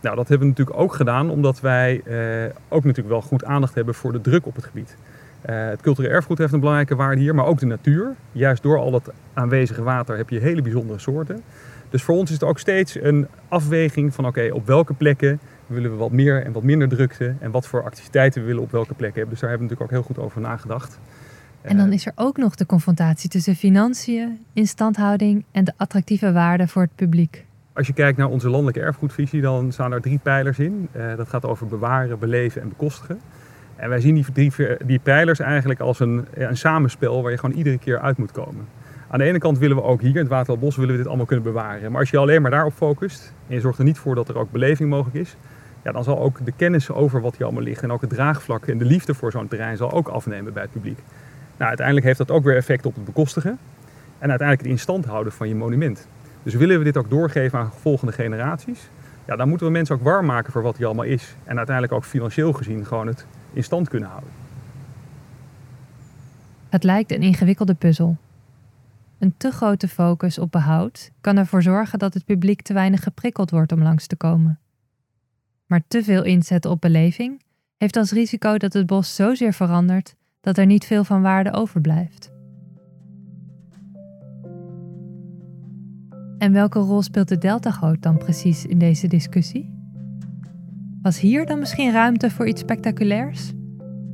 Nou, 0.00 0.16
dat 0.16 0.28
hebben 0.28 0.46
we 0.46 0.52
natuurlijk 0.52 0.78
ook 0.78 0.94
gedaan 0.94 1.30
omdat 1.30 1.60
wij 1.60 2.00
eh, 2.00 2.54
ook 2.68 2.84
natuurlijk 2.84 3.08
wel 3.14 3.22
goed 3.22 3.44
aandacht 3.44 3.74
hebben 3.74 3.94
voor 3.94 4.12
de 4.12 4.20
druk 4.20 4.46
op 4.46 4.54
het 4.54 4.64
gebied. 4.64 4.96
Eh, 5.44 5.66
het 5.68 5.80
cultureel 5.80 6.10
erfgoed 6.10 6.38
heeft 6.38 6.52
een 6.52 6.58
belangrijke 6.60 6.94
waarde 6.94 7.20
hier, 7.20 7.34
maar 7.34 7.46
ook 7.46 7.58
de 7.58 7.66
natuur. 7.66 8.14
Juist 8.32 8.62
door 8.62 8.78
al 8.78 8.90
dat 8.90 9.12
aanwezige 9.32 9.82
water 9.82 10.16
heb 10.16 10.30
je 10.30 10.38
hele 10.38 10.62
bijzondere 10.62 10.98
soorten. 10.98 11.42
Dus 11.90 12.02
voor 12.02 12.14
ons 12.14 12.28
is 12.30 12.34
het 12.34 12.44
ook 12.44 12.58
steeds 12.58 12.94
een 13.02 13.26
afweging 13.48 14.14
van 14.14 14.26
oké, 14.26 14.50
op 14.52 14.66
welke 14.66 14.94
plekken 14.94 15.40
willen 15.66 15.90
we 15.90 15.96
wat 15.96 16.10
meer 16.10 16.44
en 16.44 16.52
wat 16.52 16.62
minder 16.62 16.88
drukte 16.88 17.34
en 17.40 17.50
wat 17.50 17.66
voor 17.66 17.84
activiteiten 17.84 18.40
we 18.40 18.46
willen 18.46 18.62
op 18.62 18.70
welke 18.70 18.94
plekken 18.94 19.20
hebben. 19.20 19.30
Dus 19.30 19.40
daar 19.40 19.50
hebben 19.50 19.68
we 19.68 19.74
natuurlijk 19.74 20.02
ook 20.02 20.14
heel 20.14 20.14
goed 20.16 20.24
over 20.24 20.40
nagedacht. 20.40 20.98
En 21.62 21.76
dan 21.76 21.86
Eh, 21.88 21.92
is 21.92 22.06
er 22.06 22.12
ook 22.14 22.36
nog 22.36 22.54
de 22.54 22.66
confrontatie 22.66 23.30
tussen 23.30 23.54
financiën, 23.54 24.38
instandhouding 24.52 25.44
en 25.50 25.64
de 25.64 25.72
attractieve 25.76 26.32
waarde 26.32 26.68
voor 26.68 26.82
het 26.82 26.94
publiek. 26.94 27.44
Als 27.72 27.86
je 27.86 27.92
kijkt 27.92 28.18
naar 28.18 28.28
onze 28.28 28.48
landelijke 28.48 28.80
erfgoedvisie, 28.80 29.40
dan 29.40 29.72
staan 29.72 29.92
er 29.92 30.00
drie 30.00 30.18
pijlers 30.22 30.58
in. 30.58 30.88
Eh, 30.92 31.16
dat 31.16 31.28
gaat 31.28 31.44
over 31.44 31.66
bewaren, 31.66 32.18
beleven 32.18 32.62
en 32.62 32.68
bekostigen. 32.68 33.20
En 33.84 33.90
wij 33.90 34.00
zien 34.00 34.14
die, 34.14 34.56
die 34.84 34.98
pijlers 34.98 35.38
eigenlijk 35.38 35.80
als 35.80 36.00
een, 36.00 36.26
een 36.34 36.56
samenspel 36.56 37.22
waar 37.22 37.30
je 37.30 37.38
gewoon 37.38 37.56
iedere 37.56 37.78
keer 37.78 37.98
uit 37.98 38.16
moet 38.16 38.32
komen. 38.32 38.66
Aan 39.08 39.18
de 39.18 39.24
ene 39.24 39.38
kant 39.38 39.58
willen 39.58 39.76
we 39.76 39.82
ook 39.82 40.00
hier 40.00 40.10
in 40.10 40.16
het 40.16 40.28
Waterloopbos 40.28 40.76
willen 40.76 40.90
we 40.90 40.96
dit 40.96 41.06
allemaal 41.06 41.26
kunnen 41.26 41.44
bewaren. 41.44 41.90
Maar 41.90 42.00
als 42.00 42.10
je 42.10 42.18
alleen 42.18 42.42
maar 42.42 42.50
daarop 42.50 42.72
focust 42.72 43.32
en 43.48 43.54
je 43.54 43.60
zorgt 43.60 43.78
er 43.78 43.84
niet 43.84 43.98
voor 43.98 44.14
dat 44.14 44.28
er 44.28 44.38
ook 44.38 44.50
beleving 44.50 44.90
mogelijk 44.90 45.16
is, 45.16 45.36
ja, 45.82 45.92
dan 45.92 46.04
zal 46.04 46.18
ook 46.18 46.44
de 46.44 46.52
kennis 46.56 46.90
over 46.90 47.20
wat 47.20 47.36
hier 47.36 47.44
allemaal 47.44 47.62
ligt 47.62 47.82
en 47.82 47.92
ook 47.92 48.00
het 48.00 48.10
draagvlak 48.10 48.66
en 48.66 48.78
de 48.78 48.84
liefde 48.84 49.14
voor 49.14 49.30
zo'n 49.30 49.48
terrein 49.48 49.76
zal 49.76 49.92
ook 49.92 50.08
afnemen 50.08 50.52
bij 50.52 50.62
het 50.62 50.72
publiek. 50.72 50.98
Nou, 51.56 51.68
uiteindelijk 51.68 52.06
heeft 52.06 52.18
dat 52.18 52.30
ook 52.30 52.44
weer 52.44 52.56
effect 52.56 52.86
op 52.86 52.94
het 52.94 53.04
bekostigen 53.04 53.58
en 54.18 54.28
uiteindelijk 54.28 54.60
het 54.60 54.70
in 54.70 54.78
stand 54.78 55.04
houden 55.04 55.32
van 55.32 55.48
je 55.48 55.54
monument. 55.54 56.08
Dus 56.42 56.54
willen 56.54 56.78
we 56.78 56.84
dit 56.84 56.96
ook 56.96 57.10
doorgeven 57.10 57.58
aan 57.58 57.72
volgende 57.80 58.12
generaties, 58.12 58.88
ja, 59.26 59.36
dan 59.36 59.48
moeten 59.48 59.66
we 59.66 59.72
mensen 59.72 59.94
ook 59.94 60.02
warm 60.02 60.26
maken 60.26 60.52
voor 60.52 60.62
wat 60.62 60.76
hier 60.76 60.86
allemaal 60.86 61.04
is. 61.04 61.36
En 61.44 61.56
uiteindelijk 61.56 61.96
ook 61.96 62.04
financieel 62.04 62.52
gezien 62.52 62.86
gewoon 62.86 63.06
het 63.06 63.26
in 63.54 63.64
stand 63.64 63.88
kunnen 63.88 64.08
houden. 64.08 64.30
Het 66.68 66.84
lijkt 66.84 67.12
een 67.12 67.22
ingewikkelde 67.22 67.74
puzzel. 67.74 68.16
Een 69.18 69.34
te 69.36 69.50
grote 69.50 69.88
focus 69.88 70.38
op 70.38 70.50
behoud 70.50 71.10
kan 71.20 71.36
ervoor 71.36 71.62
zorgen 71.62 71.98
dat 71.98 72.14
het 72.14 72.24
publiek 72.24 72.62
te 72.62 72.72
weinig 72.72 73.02
geprikkeld 73.02 73.50
wordt 73.50 73.72
om 73.72 73.82
langs 73.82 74.06
te 74.06 74.16
komen. 74.16 74.58
Maar 75.66 75.82
te 75.88 76.02
veel 76.04 76.24
inzetten 76.24 76.70
op 76.70 76.80
beleving 76.80 77.42
heeft 77.76 77.96
als 77.96 78.12
risico 78.12 78.56
dat 78.56 78.72
het 78.72 78.86
bos 78.86 79.14
zozeer 79.14 79.52
verandert 79.52 80.14
dat 80.40 80.58
er 80.58 80.66
niet 80.66 80.84
veel 80.84 81.04
van 81.04 81.22
waarde 81.22 81.52
overblijft. 81.52 82.32
En 86.38 86.52
welke 86.52 86.78
rol 86.78 87.02
speelt 87.02 87.28
de 87.28 87.38
deltagoot 87.38 88.02
dan 88.02 88.18
precies 88.18 88.66
in 88.66 88.78
deze 88.78 89.06
discussie? 89.06 89.73
Was 91.04 91.20
hier 91.20 91.46
dan 91.46 91.58
misschien 91.58 91.92
ruimte 91.92 92.30
voor 92.30 92.48
iets 92.48 92.60
spectaculairs? 92.60 93.52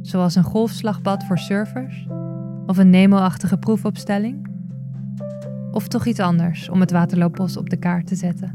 Zoals 0.03 0.35
een 0.35 0.42
golfslagbad 0.42 1.24
voor 1.24 1.38
surfers? 1.38 2.07
Of 2.66 2.79
een 2.79 2.90
Nemo-achtige 2.90 3.59
proefopstelling? 3.59 4.48
Of 5.70 5.88
toch 5.88 6.07
iets 6.07 6.20
anders 6.20 6.68
om 6.68 6.81
het 6.81 6.90
waterloopbos 6.90 7.57
op 7.57 7.70
de 7.70 7.76
kaart 7.76 8.07
te 8.07 8.14
zetten? 8.14 8.50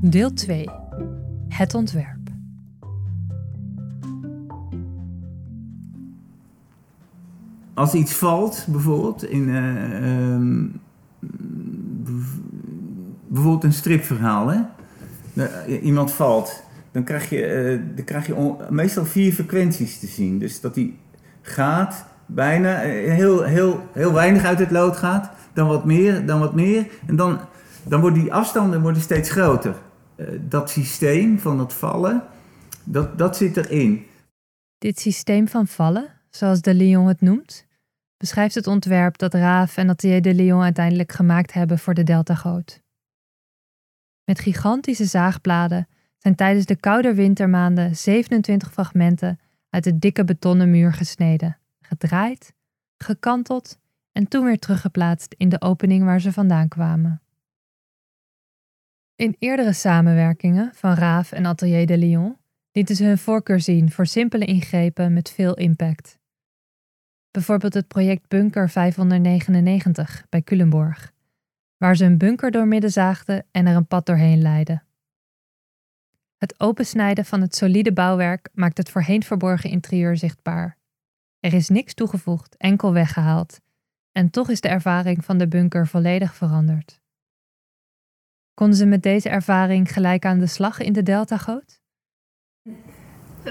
Deel 0.00 0.32
2. 0.32 0.68
Het 1.48 1.74
ontwerp. 1.74 2.21
Als 7.82 7.94
iets 7.94 8.12
valt, 8.12 8.66
bijvoorbeeld, 8.68 9.24
in 9.24 9.48
eh, 9.48 10.34
ehm, 10.34 10.66
bijvoorbeeld 13.28 13.64
een 13.64 13.72
stripverhaal, 13.72 14.48
hè? 14.48 14.60
Eh, 15.34 15.84
iemand 15.84 16.12
valt, 16.12 16.62
dan 16.92 17.04
krijg 17.04 17.30
je, 17.30 17.44
eh, 17.44 17.80
dan 17.96 18.04
krijg 18.04 18.26
je 18.26 18.54
meestal 18.70 19.04
vier 19.04 19.32
frequenties 19.32 19.98
te 19.98 20.06
zien. 20.06 20.38
Dus 20.38 20.60
dat 20.60 20.74
hij 20.74 20.94
gaat, 21.40 22.04
bijna, 22.26 22.78
heel, 22.78 23.42
heel, 23.42 23.86
heel 23.92 24.12
weinig 24.12 24.44
uit 24.44 24.58
het 24.58 24.70
lood 24.70 24.96
gaat, 24.96 25.30
dan 25.52 25.68
wat 25.68 25.84
meer, 25.84 26.26
dan 26.26 26.40
wat 26.40 26.54
meer. 26.54 26.86
En 27.06 27.16
dan, 27.16 27.40
dan 27.82 28.00
worden 28.00 28.22
die 28.22 28.32
afstanden 28.32 28.82
worden 28.82 29.02
steeds 29.02 29.30
groter. 29.30 29.74
Dat 30.48 30.70
systeem 30.70 31.38
van 31.38 31.58
het 31.58 31.72
vallen, 31.72 32.22
dat, 32.84 33.18
dat 33.18 33.36
zit 33.36 33.56
erin. 33.56 34.06
Dit 34.78 35.00
systeem 35.00 35.48
van 35.48 35.66
vallen, 35.66 36.06
zoals 36.30 36.60
de 36.60 36.74
Lyon 36.74 37.06
het 37.06 37.20
noemt, 37.20 37.70
beschrijft 38.22 38.54
het 38.54 38.66
ontwerp 38.66 39.18
dat 39.18 39.34
Raaf 39.34 39.76
en 39.76 39.88
Atelier 39.88 40.22
de 40.22 40.34
Lyon 40.34 40.62
uiteindelijk 40.62 41.12
gemaakt 41.12 41.52
hebben 41.52 41.78
voor 41.78 41.94
de 41.94 42.02
deltagoot. 42.02 42.82
Met 44.24 44.40
gigantische 44.40 45.04
zaagbladen 45.04 45.88
zijn 46.18 46.34
tijdens 46.34 46.66
de 46.66 46.76
koude 46.76 47.14
wintermaanden 47.14 47.96
27 47.96 48.72
fragmenten 48.72 49.40
uit 49.70 49.84
de 49.84 49.98
dikke 49.98 50.24
betonnen 50.24 50.70
muur 50.70 50.92
gesneden, 50.92 51.58
gedraaid, 51.80 52.54
gekanteld 52.96 53.78
en 54.12 54.28
toen 54.28 54.44
weer 54.44 54.58
teruggeplaatst 54.58 55.34
in 55.36 55.48
de 55.48 55.60
opening 55.60 56.04
waar 56.04 56.20
ze 56.20 56.32
vandaan 56.32 56.68
kwamen. 56.68 57.22
In 59.16 59.36
eerdere 59.38 59.72
samenwerkingen 59.72 60.70
van 60.74 60.94
Raaf 60.94 61.32
en 61.32 61.46
Atelier 61.46 61.86
de 61.86 61.98
Lyon 61.98 62.36
lieten 62.72 62.96
ze 62.96 63.04
hun 63.04 63.18
voorkeur 63.18 63.60
zien 63.60 63.90
voor 63.90 64.06
simpele 64.06 64.44
ingrepen 64.44 65.12
met 65.12 65.30
veel 65.30 65.54
impact. 65.54 66.20
Bijvoorbeeld 67.32 67.74
het 67.74 67.88
project 67.88 68.28
Bunker 68.28 68.70
599 68.70 70.26
bij 70.28 70.42
Culemborg, 70.42 71.12
waar 71.76 71.96
ze 71.96 72.04
een 72.04 72.18
bunker 72.18 72.50
doormidden 72.50 72.90
zaagden 72.90 73.46
en 73.50 73.66
er 73.66 73.76
een 73.76 73.86
pad 73.86 74.06
doorheen 74.06 74.42
leidden. 74.42 74.82
Het 76.36 76.60
opensnijden 76.60 77.24
van 77.24 77.40
het 77.40 77.54
solide 77.54 77.92
bouwwerk 77.92 78.48
maakt 78.52 78.76
het 78.76 78.90
voorheen 78.90 79.22
verborgen 79.22 79.70
interieur 79.70 80.16
zichtbaar. 80.16 80.78
Er 81.40 81.54
is 81.54 81.68
niks 81.68 81.94
toegevoegd, 81.94 82.56
enkel 82.56 82.92
weggehaald, 82.92 83.60
en 84.12 84.30
toch 84.30 84.48
is 84.48 84.60
de 84.60 84.68
ervaring 84.68 85.24
van 85.24 85.38
de 85.38 85.48
bunker 85.48 85.86
volledig 85.86 86.34
veranderd. 86.34 87.00
Konden 88.54 88.76
ze 88.76 88.86
met 88.86 89.02
deze 89.02 89.28
ervaring 89.28 89.92
gelijk 89.92 90.24
aan 90.24 90.38
de 90.38 90.46
slag 90.46 90.78
in 90.78 90.92
de 90.92 91.02
deltagoot? 91.02 91.80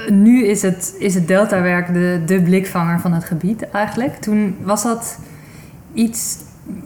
Nu 0.09 0.45
is 0.45 0.61
het, 0.61 0.95
is 0.99 1.15
het 1.15 1.27
deltawerk 1.27 1.93
de, 1.93 2.21
de 2.25 2.41
blikvanger 2.41 2.99
van 2.99 3.13
het 3.13 3.23
gebied 3.23 3.69
eigenlijk. 3.69 4.15
Toen 4.15 4.55
was 4.63 4.83
dat 4.83 5.19
iets 5.93 6.37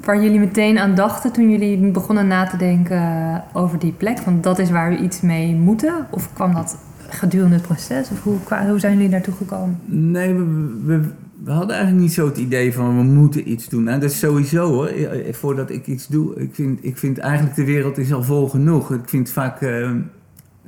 waar 0.04 0.22
jullie 0.22 0.40
meteen 0.40 0.80
aan 0.80 0.96
dachten 0.96 1.32
toen 1.32 1.52
jullie 1.52 1.92
begonnen 1.92 2.28
na 2.28 2.46
te 2.46 2.58
denken 2.58 3.44
over 3.54 3.80
die 3.80 3.92
plek? 3.92 4.20
Want 4.20 4.44
dat 4.44 4.60
is 4.60 4.70
waar 4.70 4.90
we 4.90 4.98
iets 4.98 5.22
mee 5.22 5.56
moeten? 5.56 6.08
Of 6.10 6.34
kwam 6.34 6.54
dat 6.54 6.78
gedurende 7.10 7.56
het 7.56 7.64
proces? 7.64 8.10
Of 8.10 8.24
hoe, 8.24 8.38
hoe 8.68 8.80
zijn 8.80 8.94
jullie 8.94 9.10
daartoe 9.10 9.34
gekomen? 9.34 9.80
Nee, 9.86 10.34
we, 10.34 10.44
we, 10.86 11.02
we 11.44 11.52
hadden 11.52 11.76
eigenlijk 11.76 12.06
niet 12.06 12.14
zo 12.14 12.26
het 12.26 12.38
idee 12.38 12.74
van 12.74 12.98
we 12.98 13.04
moeten 13.04 13.52
iets 13.52 13.70
doen. 13.70 13.84
Nou, 13.84 14.00
dat 14.00 14.12
is 14.12 14.20
sowieso 14.20 14.68
hoor. 14.72 14.88
Eh, 14.88 15.34
Voordat 15.34 15.70
ik 15.70 15.88
iets 15.88 16.08
doe, 16.08 16.36
ik 16.36 16.50
vind, 16.54 16.80
ik 16.82 16.98
vind 16.98 17.18
eigenlijk 17.18 17.56
de 17.56 17.66
wereld 17.66 17.98
is 17.98 18.14
al 18.14 18.24
vol 18.24 18.48
genoeg. 18.48 18.94
Ik 18.94 19.10
vind 19.10 19.30
vaak 19.30 19.62
eh, 19.62 19.90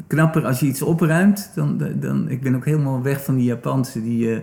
knapper 0.07 0.45
als 0.45 0.59
je 0.59 0.65
iets 0.65 0.81
opruimt. 0.81 1.51
Dan, 1.55 1.93
dan, 1.95 2.29
ik 2.29 2.41
ben 2.41 2.55
ook 2.55 2.65
helemaal 2.65 3.01
weg 3.01 3.23
van 3.23 3.35
die 3.35 3.45
Japanse, 3.45 4.03
die 4.03 4.33
eh, 4.33 4.39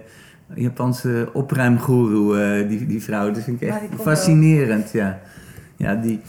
Japanse 0.55 1.29
opruimgoeroe, 1.33 2.41
eh, 2.41 2.69
die, 2.69 2.87
die 2.87 3.03
vrouw. 3.03 3.31
Dat 3.31 3.43
vind 3.43 3.63
ik 3.63 3.69
echt 3.69 3.81
fascinerend, 4.01 4.91
ja. 4.91 5.21
Ja, 5.77 5.95
die... 5.95 6.21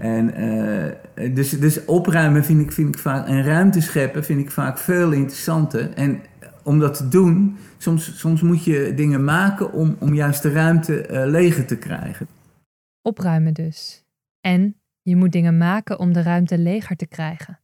En, 0.00 0.34
eh, 0.34 1.34
dus, 1.34 1.50
dus 1.50 1.84
opruimen 1.84 2.44
vind 2.44 2.60
ik, 2.60 2.72
vind 2.72 2.88
ik 2.88 3.00
vaak, 3.00 3.26
en 3.26 3.42
ruimte 3.42 3.80
scheppen 3.80 4.24
vind 4.24 4.40
ik 4.40 4.50
vaak 4.50 4.78
veel 4.78 5.12
interessanter. 5.12 5.92
En 5.92 6.20
om 6.62 6.78
dat 6.78 6.96
te 6.96 7.08
doen, 7.08 7.56
soms, 7.76 8.18
soms 8.18 8.42
moet 8.42 8.64
je 8.64 8.92
dingen 8.94 9.24
maken 9.24 9.72
om, 9.72 9.96
om 9.98 10.14
juist 10.14 10.42
de 10.42 10.52
ruimte 10.52 11.06
eh, 11.06 11.26
leger 11.26 11.66
te 11.66 11.76
krijgen. 11.76 12.26
Opruimen 13.02 13.54
dus. 13.54 14.04
En 14.40 14.76
je 15.02 15.16
moet 15.16 15.32
dingen 15.32 15.58
maken 15.58 15.98
om 15.98 16.12
de 16.12 16.22
ruimte 16.22 16.58
leger 16.58 16.96
te 16.96 17.06
krijgen. 17.06 17.60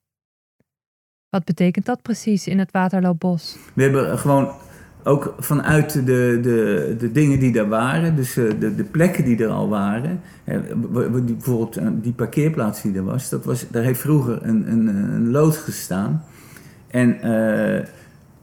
Wat 1.34 1.44
betekent 1.44 1.86
dat 1.86 2.02
precies 2.02 2.46
in 2.46 2.58
het 2.58 2.70
Waterloopbos? 2.70 3.56
We 3.72 3.82
hebben 3.82 4.18
gewoon 4.18 4.50
ook 5.04 5.34
vanuit 5.38 5.92
de, 5.92 6.38
de, 6.42 6.96
de 6.98 7.12
dingen 7.12 7.38
die 7.38 7.52
daar 7.52 7.68
waren, 7.68 8.16
dus 8.16 8.36
eh, 8.36 8.44
de, 8.60 8.74
de 8.74 8.84
plekken 8.84 9.24
die 9.24 9.44
er 9.44 9.48
al 9.48 9.68
waren, 9.68 10.20
bijvoorbeeld 11.24 11.76
eh, 11.76 11.86
die 11.92 12.12
parkeerplaats 12.12 12.82
die 12.82 12.96
er 12.96 13.04
was, 13.04 13.28
dat 13.28 13.44
was 13.44 13.66
daar 13.70 13.82
heeft 13.82 14.00
vroeger 14.00 14.38
een, 14.42 14.70
een, 14.70 14.86
een 14.86 15.30
loods 15.30 15.56
gestaan. 15.56 16.24
En 16.90 17.20
eh, 17.20 17.86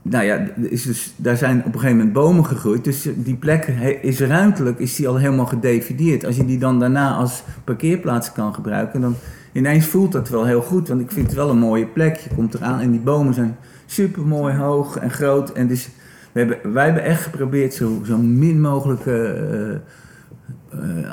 nou 0.01 0.25
ja, 0.25 0.47
is 0.55 0.83
dus, 0.83 1.13
daar 1.15 1.37
zijn 1.37 1.59
op 1.59 1.65
een 1.65 1.79
gegeven 1.79 1.97
moment 1.97 2.13
bomen 2.13 2.45
gegroeid, 2.45 2.83
dus 2.83 3.07
die 3.15 3.35
plek 3.35 3.65
is 4.01 4.19
ruimtelijk 4.19 4.79
is 4.79 4.95
die 4.95 5.07
al 5.07 5.17
helemaal 5.17 5.45
gedefinieerd. 5.45 6.25
Als 6.25 6.35
je 6.35 6.45
die 6.45 6.59
dan 6.59 6.79
daarna 6.79 7.13
als 7.13 7.43
parkeerplaats 7.63 8.31
kan 8.31 8.53
gebruiken, 8.53 9.01
dan 9.01 9.15
ineens 9.51 9.85
voelt 9.85 10.11
dat 10.11 10.29
wel 10.29 10.45
heel 10.45 10.61
goed, 10.61 10.87
want 10.87 11.01
ik 11.01 11.11
vind 11.11 11.25
het 11.25 11.35
wel 11.35 11.49
een 11.49 11.57
mooie 11.57 11.87
plek. 11.87 12.15
Je 12.17 12.35
komt 12.35 12.53
eraan 12.53 12.79
en 12.79 12.91
die 12.91 12.99
bomen 12.99 13.33
zijn 13.33 13.57
super 13.85 14.25
mooi 14.27 14.55
hoog 14.55 14.97
en 14.97 15.11
groot. 15.11 15.51
En 15.51 15.67
dus 15.67 15.89
we 16.31 16.39
hebben, 16.39 16.73
wij 16.73 16.85
hebben 16.85 17.03
echt 17.03 17.23
geprobeerd 17.23 17.73
zo, 17.73 18.01
zo 18.05 18.17
min 18.17 18.61
mogelijk 18.61 19.05
eh, 19.05 19.73
eh, 19.73 19.79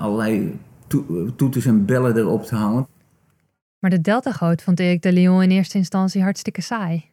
allerlei 0.03 0.59
to- 0.87 1.35
toeters 1.37 1.66
en 1.66 1.85
bellen 1.85 2.16
erop 2.16 2.44
te 2.44 2.55
hangen. 2.55 2.87
Maar 3.79 3.90
de 3.90 4.01
deltagoot 4.01 4.62
vond 4.62 4.81
Erik 4.81 5.03
de 5.03 5.12
Leon 5.12 5.42
in 5.42 5.51
eerste 5.51 5.79
instantie 5.79 6.22
hartstikke 6.22 6.61
saai. 6.61 7.05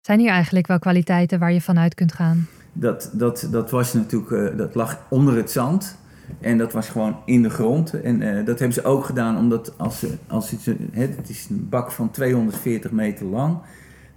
Zijn 0.00 0.18
hier 0.18 0.30
eigenlijk 0.30 0.66
wel 0.66 0.78
kwaliteiten 0.78 1.38
waar 1.38 1.52
je 1.52 1.60
vanuit 1.60 1.94
kunt 1.94 2.12
gaan? 2.12 2.46
Dat, 2.72 3.10
dat, 3.12 3.48
dat 3.50 3.70
was 3.70 3.92
natuurlijk, 3.92 4.30
eh, 4.52 4.58
dat 4.58 4.74
lag 4.74 4.98
onder 5.08 5.36
het 5.36 5.50
zand. 5.50 5.98
En 6.40 6.58
dat 6.58 6.72
was 6.72 6.88
gewoon 6.88 7.16
in 7.24 7.42
de 7.42 7.50
grond. 7.50 8.00
En 8.00 8.22
eh, 8.22 8.34
dat 8.44 8.58
hebben 8.58 8.72
ze 8.72 8.84
ook 8.84 9.04
gedaan 9.04 9.38
omdat 9.38 9.72
als, 9.76 9.98
ze- 9.98 10.14
als 10.28 10.50
hè, 10.92 11.00
het 11.00 11.28
is 11.28 11.46
een 11.50 11.66
bak 11.70 11.90
van 11.92 12.10
240 12.10 12.90
meter 12.90 13.26
lang. 13.26 13.58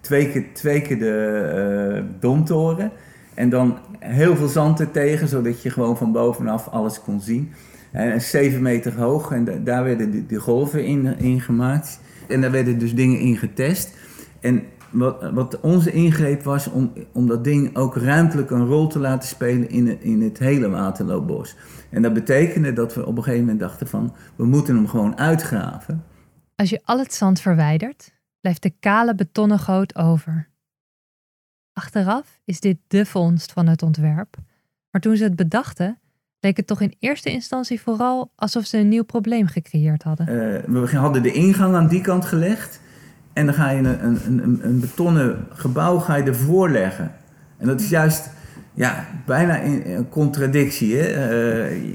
Twee 0.01 0.29
keer, 0.31 0.43
twee 0.53 0.81
keer 0.81 0.99
de 0.99 1.97
eh 1.97 2.03
domtoren. 2.19 2.91
En 3.33 3.49
dan 3.49 3.77
heel 3.99 4.35
veel 4.35 4.47
zand 4.47 4.79
er 4.79 4.91
tegen, 4.91 5.27
zodat 5.27 5.61
je 5.61 5.69
gewoon 5.69 5.97
van 5.97 6.11
bovenaf 6.11 6.67
alles 6.67 7.01
kon 7.01 7.21
zien. 7.21 7.51
En 7.91 8.21
7 8.21 8.61
meter 8.61 8.97
hoog 8.99 9.31
en 9.31 9.43
da- 9.45 9.57
daar 9.63 9.83
werden 9.83 10.11
de, 10.27 10.35
golven 10.39 10.85
in, 10.85 11.15
gemaakt. 11.41 11.99
En 12.27 12.41
daar 12.41 12.51
werden 12.51 12.79
dus 12.79 12.95
dingen 12.95 13.19
in 13.19 13.37
getest. 13.37 13.93
En 14.39 14.63
wat, 14.91 15.31
wat 15.33 15.59
onze 15.59 15.91
ingreep 15.91 16.43
was 16.43 16.67
om, 16.71 16.91
om 17.11 17.27
dat 17.27 17.43
ding 17.43 17.75
ook 17.75 17.95
ruimtelijk 17.95 18.49
een 18.51 18.65
rol 18.65 18.87
te 18.87 18.99
laten 18.99 19.29
spelen 19.29 19.69
in 19.69 20.01
in 20.01 20.21
het 20.21 20.39
hele 20.39 20.69
waterloopbos. 20.69 21.55
En 21.89 22.01
dat 22.01 22.13
betekende 22.13 22.73
dat 22.73 22.93
we 22.93 23.05
op 23.05 23.17
een 23.17 23.23
gegeven 23.23 23.45
moment 23.45 23.59
dachten 23.59 23.87
van, 23.87 24.15
we 24.35 24.45
moeten 24.45 24.75
hem 24.75 24.87
gewoon 24.87 25.17
uitgraven. 25.17 26.03
Als 26.55 26.69
je 26.69 26.81
al 26.83 26.99
het 26.99 27.13
zand 27.13 27.41
verwijdert, 27.41 28.13
blijft 28.41 28.61
de 28.61 28.73
kale 28.79 29.15
betonnen 29.15 29.59
goot 29.59 29.95
over. 29.95 30.49
Achteraf 31.73 32.39
is 32.45 32.59
dit 32.59 32.77
de 32.87 33.05
vondst 33.05 33.51
van 33.51 33.67
het 33.67 33.81
ontwerp, 33.81 34.37
maar 34.91 35.01
toen 35.01 35.15
ze 35.15 35.23
het 35.23 35.35
bedachten, 35.35 35.99
leek 36.39 36.57
het 36.57 36.67
toch 36.67 36.81
in 36.81 36.95
eerste 36.99 37.31
instantie 37.31 37.81
vooral 37.81 38.31
alsof 38.35 38.65
ze 38.65 38.77
een 38.77 38.87
nieuw 38.87 39.03
probleem 39.03 39.47
gecreëerd 39.47 40.03
hadden. 40.03 40.27
Eh, 40.27 40.63
we 40.63 40.97
hadden 40.97 41.23
de 41.23 41.31
ingang 41.31 41.75
aan 41.75 41.87
die 41.87 42.01
kant 42.01 42.25
gelegd. 42.25 42.81
En 43.33 43.45
dan 43.45 43.55
ga 43.55 43.69
je 43.69 43.77
een, 43.77 44.25
een, 44.25 44.43
een, 44.43 44.59
een 44.65 44.79
betonnen 44.79 45.45
gebouw 45.49 45.97
ga 45.97 46.15
je 46.15 46.23
ervoor 46.23 46.69
leggen. 46.69 47.11
En 47.57 47.67
dat 47.67 47.81
is 47.81 47.89
juist 47.89 48.29
ja, 48.73 49.07
bijna 49.25 49.63
een 49.63 50.09
contradictie. 50.09 50.95
Hè? 50.95 51.07
Eh, 51.07 51.93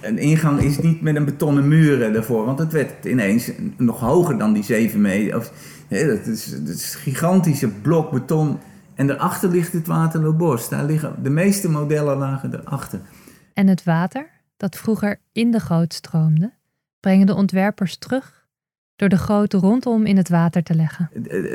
een 0.00 0.18
ingang 0.18 0.60
is 0.60 0.78
niet 0.78 1.00
met 1.00 1.16
een 1.16 1.24
betonnen 1.24 1.68
muur 1.68 2.02
eh, 2.02 2.16
ervoor. 2.16 2.44
Want 2.44 2.58
het 2.58 2.72
werd 2.72 3.04
ineens 3.04 3.50
nog 3.76 4.00
hoger 4.00 4.38
dan 4.38 4.52
die 4.52 4.62
7 4.62 5.00
meter. 5.00 5.36
Of, 5.36 5.52
hè, 5.88 6.06
dat, 6.06 6.26
is, 6.26 6.46
dat 6.50 6.68
is 6.68 6.94
een 6.94 7.00
gigantische 7.00 7.68
blok 7.68 8.10
beton. 8.10 8.58
En 8.94 9.06
daarachter 9.06 9.48
ligt 9.48 9.72
het 9.72 9.86
Waterloobos. 9.86 10.68
Daar 10.68 10.84
liggen, 10.84 11.22
de 11.22 11.30
meeste 11.30 11.70
modellen 11.70 12.16
lagen 12.16 12.54
erachter. 12.54 13.00
En 13.52 13.66
het 13.66 13.84
water, 13.84 14.30
dat 14.56 14.76
vroeger 14.76 15.20
in 15.32 15.50
de 15.50 15.60
goot 15.60 15.92
stroomde, 15.92 16.52
brengen 17.00 17.26
de 17.26 17.34
ontwerpers 17.34 17.96
terug 17.96 18.41
door 18.96 19.08
de 19.08 19.18
goot 19.18 19.52
rondom 19.52 20.06
in 20.06 20.16
het 20.16 20.28
water 20.28 20.62
te 20.62 20.74
leggen. 20.74 21.10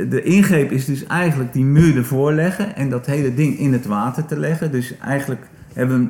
De, 0.10 0.22
ingreep 0.24 0.72
is 0.72 0.86
dus 0.86 1.06
eigenlijk 1.06 1.54
die 1.54 1.64
muur 1.64 1.98
ervoor 1.98 2.34
leggen 2.34 2.76
en 2.76 2.90
dat 2.90 3.06
hele 3.06 3.34
ding 3.34 3.58
in 3.58 3.74
het 3.74 3.86
water 3.86 4.26
te 4.26 4.40
leggen. 4.40 4.72
Dus 4.72 4.98
eigenlijk 4.98 5.48
hebben 5.74 6.04
we 6.04 6.10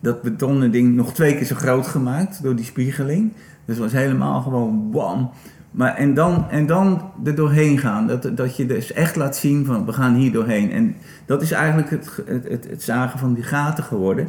dat 0.00 0.22
betonnen 0.22 0.70
ding 0.70 0.94
nog 0.94 1.14
twee 1.14 1.36
keer 1.36 1.46
zo 1.46 1.54
groot 1.54 1.86
gemaakt 1.86 2.42
door 2.42 2.56
die 2.56 2.64
spiegeling. 2.64 3.32
Dus 3.64 3.76
het 3.76 3.78
was 3.78 3.92
helemaal 3.92 4.42
gewoon 4.42 4.92
wam. 4.92 5.30
Maar 5.70 5.94
en 5.94 6.14
dan, 6.14 6.50
en 6.50 6.66
dan 6.66 7.12
er 7.24 7.34
doorheen 7.34 7.78
gaan. 7.78 8.06
Dat, 8.06 8.36
dat 8.36 8.56
je 8.56 8.66
dus 8.66 8.92
echt 8.92 9.16
laat 9.16 9.36
zien 9.36 9.64
van 9.64 9.86
we 9.86 9.92
gaan 9.92 10.14
hier 10.14 10.32
doorheen. 10.32 10.70
En 10.70 10.96
dat 11.26 11.42
is 11.42 11.50
eigenlijk 11.50 11.90
het, 11.90 12.22
het, 12.26 12.48
het, 12.48 12.70
het 12.70 12.82
zagen 12.82 13.18
van 13.18 13.34
die 13.34 13.42
gaten 13.42 13.84
geworden. 13.84 14.28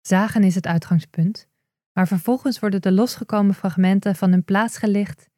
Zagen 0.00 0.44
is 0.44 0.54
het 0.54 0.66
uitgangspunt, 0.66 1.48
maar 1.92 2.06
vervolgens 2.06 2.58
worden 2.58 2.82
de 2.82 2.92
losgekomen 2.92 3.54
fragmenten 3.54 4.16
van 4.16 4.30
hun 4.30 4.44
plaats 4.44 4.78
gelicht 4.78 5.30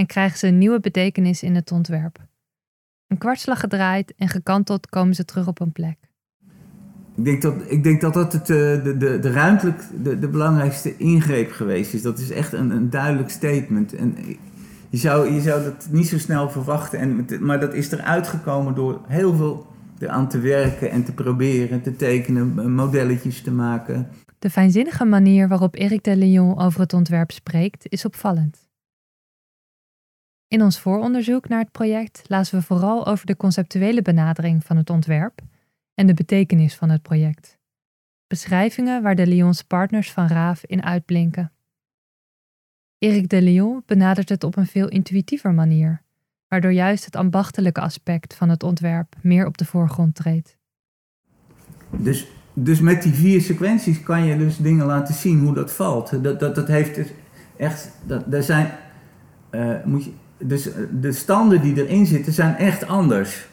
en 0.00 0.06
krijgen 0.06 0.38
ze 0.38 0.46
een 0.46 0.58
nieuwe 0.58 0.80
betekenis 0.80 1.42
in 1.42 1.54
het 1.54 1.72
ontwerp. 1.72 2.18
Een 3.06 3.18
kwartslag 3.18 3.60
gedraaid 3.60 4.14
en 4.16 4.28
gekanteld 4.28 4.88
komen 4.88 5.14
ze 5.14 5.24
terug 5.24 5.46
op 5.46 5.58
hun 5.58 5.72
plek. 5.72 5.96
Ik 7.16 7.24
denk 7.24 7.42
dat 7.42 7.54
ik 7.68 7.82
denk 7.82 8.00
dat, 8.00 8.14
dat 8.14 8.32
het, 8.32 8.50
eh, 8.50 8.56
de, 8.56 8.94
de, 8.98 9.18
de 9.18 9.30
ruimtelijk 9.30 9.82
de, 10.02 10.18
de 10.18 10.28
belangrijkste 10.28 10.96
ingreep 10.96 11.52
geweest 11.52 11.94
is. 11.94 12.02
Dat 12.02 12.18
is 12.18 12.30
echt 12.30 12.52
een, 12.52 12.70
een 12.70 12.90
duidelijk 12.90 13.30
statement. 13.30 13.94
En 13.94 14.16
je 14.88 14.96
zou, 14.96 15.32
je 15.32 15.40
zou 15.40 15.62
dat 15.62 15.88
niet 15.90 16.08
zo 16.08 16.18
snel 16.18 16.50
verwachten. 16.50 16.98
En, 16.98 17.26
maar 17.40 17.60
dat 17.60 17.74
is 17.74 17.92
eruit 17.92 18.28
gekomen 18.28 18.74
door 18.74 19.00
heel 19.06 19.34
veel 19.34 19.66
eraan 19.98 20.28
te 20.28 20.38
werken 20.38 20.90
en 20.90 21.04
te 21.04 21.12
proberen, 21.12 21.82
te 21.82 21.96
tekenen, 21.96 22.74
modelletjes 22.74 23.42
te 23.42 23.50
maken. 23.50 24.08
De 24.38 24.50
fijnzinnige 24.50 25.04
manier 25.04 25.48
waarop 25.48 25.74
Eric 25.74 26.04
de 26.04 26.16
Leon 26.16 26.58
over 26.58 26.80
het 26.80 26.92
ontwerp 26.92 27.30
spreekt 27.30 27.86
is 27.88 28.04
opvallend. 28.04 28.69
In 30.50 30.62
ons 30.62 30.80
vooronderzoek 30.80 31.48
naar 31.48 31.58
het 31.58 31.72
project 31.72 32.22
lazen 32.26 32.58
we 32.58 32.64
vooral 32.64 33.06
over 33.06 33.26
de 33.26 33.36
conceptuele 33.36 34.02
benadering 34.02 34.64
van 34.64 34.76
het 34.76 34.90
ontwerp 34.90 35.40
en 35.94 36.06
de 36.06 36.14
betekenis 36.14 36.76
van 36.76 36.90
het 36.90 37.02
project. 37.02 37.58
Beschrijvingen 38.26 39.02
waar 39.02 39.14
de 39.14 39.26
Lyons 39.26 39.62
partners 39.62 40.12
van 40.12 40.26
Raaf 40.26 40.64
in 40.64 40.82
uitblinken. 40.82 41.52
Eric 42.98 43.28
de 43.28 43.42
Leon 43.42 43.82
benadert 43.86 44.28
het 44.28 44.44
op 44.44 44.56
een 44.56 44.66
veel 44.66 44.88
intuïtiever 44.88 45.52
manier, 45.52 46.02
waardoor 46.48 46.72
juist 46.72 47.04
het 47.04 47.16
ambachtelijke 47.16 47.80
aspect 47.80 48.34
van 48.34 48.48
het 48.48 48.62
ontwerp 48.62 49.16
meer 49.22 49.46
op 49.46 49.58
de 49.58 49.64
voorgrond 49.64 50.14
treedt. 50.14 50.56
Dus, 51.90 52.26
dus 52.52 52.80
met 52.80 53.02
die 53.02 53.14
vier 53.14 53.40
sequenties 53.40 54.02
kan 54.02 54.24
je 54.24 54.38
dus 54.38 54.56
dingen 54.56 54.86
laten 54.86 55.14
zien 55.14 55.38
hoe 55.38 55.54
dat 55.54 55.72
valt. 55.72 56.22
Dat, 56.22 56.40
dat, 56.40 56.54
dat 56.54 56.68
heeft 56.68 57.12
echt, 57.56 57.92
dat, 58.06 58.30
daar 58.30 58.42
zijn, 58.42 58.70
eh, 59.50 59.84
moet 59.84 60.04
je, 60.04 60.12
dus 60.42 60.72
eh, 60.72 60.74
de 61.00 61.12
standen 61.12 61.62
die 61.62 61.86
erin 61.86 62.06
zitten 62.06 62.32
zijn 62.32 62.56
echt 62.56 62.86
anders. 62.86 63.48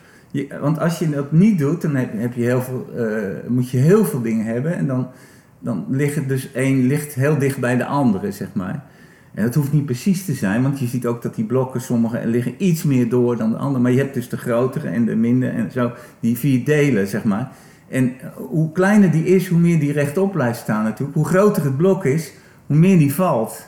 Want 0.61 0.79
als 0.79 0.99
je 0.99 1.09
dat 1.09 1.31
niet 1.31 1.59
doet, 1.59 1.81
dan 1.81 1.95
heb, 1.95 2.33
je 2.33 2.43
heel 2.43 2.61
veel, 2.61 2.87
eh, 2.95 3.47
moet 3.47 3.69
je 3.69 3.77
heel 3.77 4.05
veel 4.05 4.21
dingen 4.21 4.45
hebben 4.45 4.75
en 4.75 4.87
dan, 4.87 5.07
dan 5.59 5.85
ligt 5.89 6.27
dus 6.27 6.51
één 6.51 6.87
ligt 6.87 7.13
heel 7.13 7.37
dicht 7.37 7.59
bij 7.59 7.77
de 7.77 7.85
andere, 7.85 8.31
zeg 8.31 8.47
maar. 8.53 8.83
En 9.33 9.43
dat 9.43 9.55
hoeft 9.55 9.73
niet 9.73 9.85
precies 9.85 10.25
te 10.25 10.33
zijn, 10.33 10.61
want 10.61 10.79
je 10.79 10.87
ziet 10.87 11.05
ook 11.05 11.21
dat 11.21 11.35
die 11.35 11.45
blokken, 11.45 11.81
sommige 11.81 12.27
liggen 12.27 12.53
iets 12.57 12.83
meer 12.83 13.09
door 13.09 13.37
dan 13.37 13.49
de 13.49 13.57
andere. 13.57 13.81
Maar 13.81 13.91
je 13.91 13.97
hebt 13.97 14.13
dus 14.13 14.29
de 14.29 14.37
grotere 14.37 14.87
en 14.87 15.05
de 15.05 15.15
minder 15.15 15.53
en 15.53 15.71
zo, 15.71 15.91
die 16.19 16.37
vier 16.37 16.65
delen, 16.65 17.07
zeg 17.07 17.23
maar. 17.23 17.51
En 17.87 18.13
hoe 18.35 18.71
kleiner 18.71 19.11
die 19.11 19.25
is, 19.25 19.47
hoe 19.47 19.59
meer 19.59 19.79
die 19.79 19.91
rechtop 19.91 20.31
blijft 20.31 20.59
staan 20.59 20.83
natuurlijk. 20.83 21.17
Hoe 21.17 21.25
groter 21.25 21.63
het 21.63 21.77
blok 21.77 22.05
is, 22.05 22.33
hoe 22.65 22.77
meer 22.77 22.97
die 22.97 23.13
valt. 23.13 23.67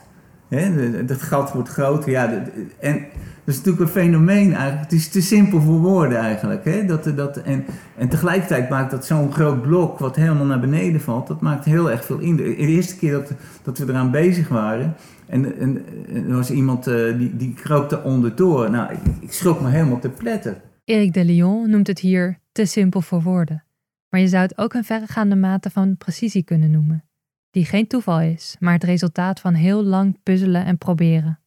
Hè, 0.50 1.06
dat 1.06 1.22
gat 1.22 1.54
wordt 1.54 1.70
groter. 1.70 2.12
Ja, 2.12 2.44
en 2.80 3.06
dat 3.44 3.58
is 3.58 3.58
natuurlijk 3.58 3.82
een 3.82 4.02
fenomeen 4.02 4.54
eigenlijk. 4.54 4.82
Het 4.82 5.00
is 5.00 5.10
te 5.10 5.22
simpel 5.22 5.62
voor 5.62 5.80
woorden 5.80 6.18
eigenlijk. 6.18 6.66
Hè? 6.66 6.86
Dat, 6.86 7.12
dat, 7.16 7.38
en, 7.38 7.66
en 7.98 8.10
tegelijkertijd 8.10 8.70
maakt 8.70 8.92
dat 8.92 9.06
zo'n 9.06 9.34
groot 9.34 9.62
blok 9.62 10.00
wat 10.00 10.16
helemaal 10.16 10.46
naar 10.46 10.60
beneden 10.60 11.02
valt, 11.02 11.28
dat 11.28 11.42
maakt 11.42 11.66
heel 11.66 11.92
erg 11.92 12.06
veel 12.06 12.20
in. 12.20 12.36
De, 12.36 12.56
eerste 12.56 12.98
keer 12.98 13.12
dat, 13.12 13.32
dat 13.64 13.78
we 13.78 13.86
eraan 13.88 14.12
bezig 14.12 14.48
waren, 14.48 14.96
en, 15.26 15.60
en, 15.60 15.86
er 16.14 16.36
was 16.36 16.52
iemand 16.52 16.88
eh, 16.88 17.18
die, 17.18 17.36
die 17.36 17.54
kroop 17.54 18.02
onderdoor. 18.04 18.70
Nou, 18.70 18.94
ik, 19.20 19.32
schrok 19.32 19.62
me 19.62 19.70
helemaal 19.70 20.00
te 20.00 20.10
pletter. 20.10 20.62
Eric 20.86 21.14
de 21.14 21.26
Lyon 21.26 21.70
noemt 21.70 21.88
het 21.88 22.00
hier 22.00 22.40
te 22.52 22.66
simpel 22.66 23.02
voor 23.02 23.22
woorden. 23.22 23.64
Maar 24.10 24.20
je 24.20 24.28
zou 24.28 24.44
het 24.44 24.58
ook 24.58 24.74
een 24.74 24.84
verregaande 24.84 25.36
mate 25.36 25.70
van 25.70 25.98
precisie 25.98 26.44
kunnen 26.44 26.72
noemen. 26.72 27.09
Die 27.52 27.66
geen 27.66 27.88
toeval 27.88 28.22
is, 28.22 28.56
maar 28.60 28.74
het 28.74 28.84
resultaat 28.84 29.40
van 29.40 29.54
heel 29.54 29.84
lang 29.84 30.18
puzzelen 30.24 30.66
en 30.66 30.78
proberen. 30.78 31.40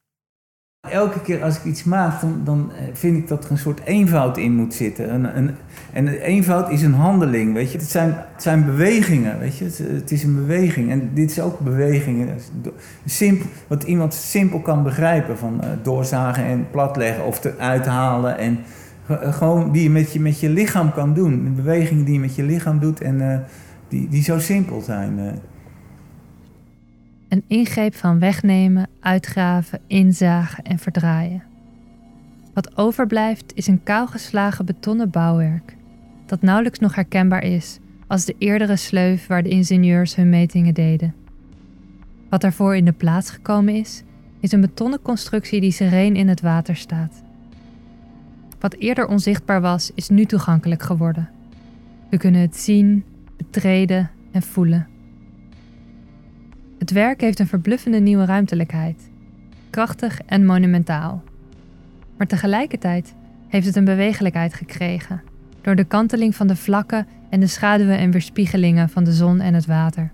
Elke 0.88 1.20
keer 1.20 1.42
als 1.42 1.56
ik 1.56 1.64
iets 1.64 1.84
maak, 1.84 2.20
dan, 2.20 2.40
dan 2.44 2.72
eh, 2.72 2.84
vind 2.92 3.16
ik 3.16 3.28
dat 3.28 3.44
er 3.44 3.50
een 3.50 3.58
soort 3.58 3.80
eenvoud 3.84 4.38
in 4.38 4.54
moet 4.54 4.74
zitten. 4.74 5.36
Een, 5.36 5.50
en 5.92 6.08
eenvoud 6.08 6.70
is 6.70 6.82
een 6.82 6.94
handeling, 6.94 7.54
weet 7.54 7.72
je. 7.72 7.78
Het 7.78 7.90
zijn, 7.90 8.14
het 8.32 8.42
zijn 8.42 8.64
bewegingen, 8.64 9.38
weet 9.38 9.56
je. 9.56 9.64
Het, 9.64 10.10
is 10.10 10.22
een 10.22 10.34
beweging. 10.34 10.90
En 10.90 11.10
dit 11.14 11.30
is 11.30 11.40
ook 11.40 11.58
bewegingen. 11.60 12.28
Do- 12.62 12.74
Simpel, 13.04 13.46
wat 13.66 13.82
iemand 13.82 14.14
simpel 14.14 14.60
kan 14.60 14.82
begrijpen. 14.82 15.38
Van 15.38 15.62
eh, 15.62 15.68
doorzagen 15.82 16.44
en 16.44 16.66
platleggen 16.70 17.26
of 17.26 17.44
eruit 17.44 17.86
halen. 17.86 18.38
En 18.38 18.58
eh, 19.06 19.34
gewoon 19.34 19.72
die 19.72 19.82
je 19.82 19.90
met 19.90 20.12
je, 20.12 20.20
met 20.20 20.40
je 20.40 20.48
lichaam 20.48 20.92
kan 20.92 21.14
doen. 21.14 21.44
De 21.44 21.50
bewegingen 21.50 22.04
die 22.04 22.14
je 22.14 22.20
met 22.20 22.34
je 22.34 22.42
lichaam 22.42 22.78
doet 22.78 23.00
en 23.00 23.46
die, 23.88 24.08
die 24.08 24.22
zo 24.22 24.38
simpel 24.38 24.80
zijn. 24.80 25.40
Een 27.32 27.44
ingreep 27.46 27.94
van 27.94 28.18
wegnemen, 28.18 28.88
uitgraven, 29.00 29.80
inzagen 29.86 30.64
en 30.64 30.78
verdraaien. 30.78 31.42
Wat 32.54 32.76
overblijft 32.76 33.52
is 33.54 33.66
een 33.66 33.82
kaalgeslagen 33.82 34.66
betonnen 34.66 35.10
bouwwerk, 35.10 35.76
dat 36.26 36.42
nauwelijks 36.42 36.78
nog 36.78 36.94
herkenbaar 36.94 37.44
is 37.44 37.78
als 38.06 38.24
de 38.24 38.34
eerdere 38.38 38.76
sleuf 38.76 39.26
waar 39.26 39.42
de 39.42 39.48
ingenieurs 39.48 40.16
hun 40.16 40.28
metingen 40.28 40.74
deden. 40.74 41.14
Wat 42.28 42.40
daarvoor 42.40 42.76
in 42.76 42.84
de 42.84 42.92
plaats 42.92 43.30
gekomen 43.30 43.74
is, 43.74 44.02
is 44.40 44.52
een 44.52 44.60
betonnen 44.60 45.02
constructie 45.02 45.60
die 45.60 45.72
sereen 45.72 46.16
in 46.16 46.28
het 46.28 46.40
water 46.40 46.76
staat. 46.76 47.22
Wat 48.60 48.74
eerder 48.74 49.06
onzichtbaar 49.06 49.60
was, 49.60 49.90
is 49.94 50.08
nu 50.08 50.24
toegankelijk 50.24 50.82
geworden. 50.82 51.30
We 52.10 52.16
kunnen 52.16 52.40
het 52.40 52.56
zien, 52.56 53.04
betreden 53.36 54.10
en 54.32 54.42
voelen. 54.42 54.91
Het 56.82 56.90
werk 56.90 57.20
heeft 57.20 57.38
een 57.38 57.46
verbluffende 57.46 57.98
nieuwe 57.98 58.24
ruimtelijkheid, 58.24 59.10
krachtig 59.70 60.20
en 60.26 60.46
monumentaal. 60.46 61.22
Maar 62.16 62.26
tegelijkertijd 62.26 63.14
heeft 63.48 63.66
het 63.66 63.76
een 63.76 63.84
bewegelijkheid 63.84 64.54
gekregen 64.54 65.22
door 65.60 65.74
de 65.76 65.84
kanteling 65.84 66.36
van 66.36 66.46
de 66.46 66.56
vlakken 66.56 67.06
en 67.30 67.40
de 67.40 67.46
schaduwen 67.46 67.98
en 67.98 68.10
weerspiegelingen 68.10 68.88
van 68.88 69.04
de 69.04 69.12
zon 69.12 69.40
en 69.40 69.54
het 69.54 69.66
water. 69.66 70.12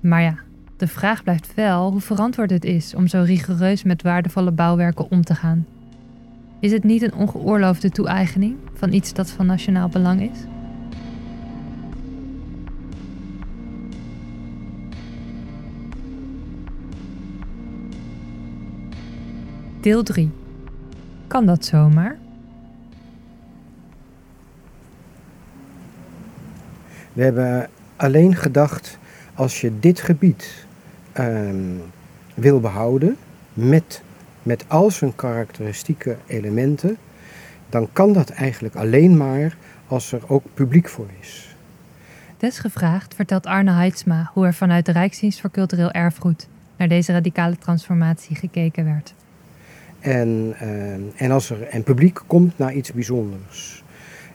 Maar 0.00 0.22
ja, 0.22 0.38
de 0.76 0.86
vraag 0.86 1.22
blijft 1.22 1.54
wel 1.54 1.90
hoe 1.90 2.00
verantwoord 2.00 2.50
het 2.50 2.64
is 2.64 2.94
om 2.94 3.06
zo 3.06 3.22
rigoureus 3.22 3.82
met 3.82 4.02
waardevolle 4.02 4.52
bouwwerken 4.52 5.10
om 5.10 5.22
te 5.22 5.34
gaan. 5.34 5.66
Is 6.60 6.72
het 6.72 6.84
niet 6.84 7.02
een 7.02 7.14
ongeoorloofde 7.14 7.90
toe-eigening 7.90 8.56
van 8.72 8.92
iets 8.92 9.12
dat 9.12 9.30
van 9.30 9.46
nationaal 9.46 9.88
belang 9.88 10.20
is? 10.20 10.51
Deel 19.82 20.02
3. 20.02 20.30
Kan 21.26 21.46
dat 21.46 21.64
zomaar? 21.64 22.16
We 27.12 27.22
hebben 27.22 27.68
alleen 27.96 28.36
gedacht, 28.36 28.98
als 29.34 29.60
je 29.60 29.78
dit 29.78 30.00
gebied 30.00 30.66
ehm, 31.12 31.56
wil 32.34 32.60
behouden, 32.60 33.16
met, 33.52 34.02
met 34.42 34.64
al 34.68 34.90
zijn 34.90 35.14
karakteristieke 35.14 36.16
elementen, 36.26 36.96
dan 37.68 37.88
kan 37.92 38.12
dat 38.12 38.30
eigenlijk 38.30 38.74
alleen 38.74 39.16
maar 39.16 39.56
als 39.86 40.12
er 40.12 40.22
ook 40.26 40.44
publiek 40.54 40.88
voor 40.88 41.08
is. 41.20 41.56
Desgevraagd 42.36 43.14
vertelt 43.14 43.46
Arne 43.46 43.72
Heidsma 43.72 44.30
hoe 44.32 44.46
er 44.46 44.54
vanuit 44.54 44.86
de 44.86 44.92
Rijksdienst 44.92 45.40
voor 45.40 45.50
Cultureel 45.50 45.90
Erfgoed 45.90 46.48
naar 46.76 46.88
deze 46.88 47.12
radicale 47.12 47.58
transformatie 47.58 48.36
gekeken 48.36 48.84
werd. 48.84 49.14
En, 50.02 50.54
ehm, 50.58 51.00
en 51.16 51.30
als 51.30 51.50
er 51.50 51.62
en 51.62 51.82
publiek 51.82 52.20
komt 52.26 52.58
naar 52.58 52.74
iets 52.74 52.92
bijzonders. 52.92 53.84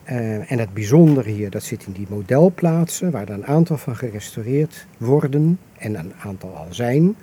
Eh, 0.03 0.51
en 0.51 0.59
het 0.59 0.73
bijzondere 0.73 1.29
hier, 1.29 1.49
dat 1.49 1.63
zit 1.63 1.85
in 1.85 1.91
die 1.91 2.07
modelplaatsen, 2.09 3.11
waar 3.11 3.27
er 3.27 3.33
een 3.33 3.45
aantal 3.45 3.77
van 3.77 3.95
gerestaureerd 3.95 4.87
worden 4.97 5.59
en 5.77 5.95
een 5.95 6.13
aantal 6.19 6.55
al 6.55 6.67
zijn. 6.69 7.15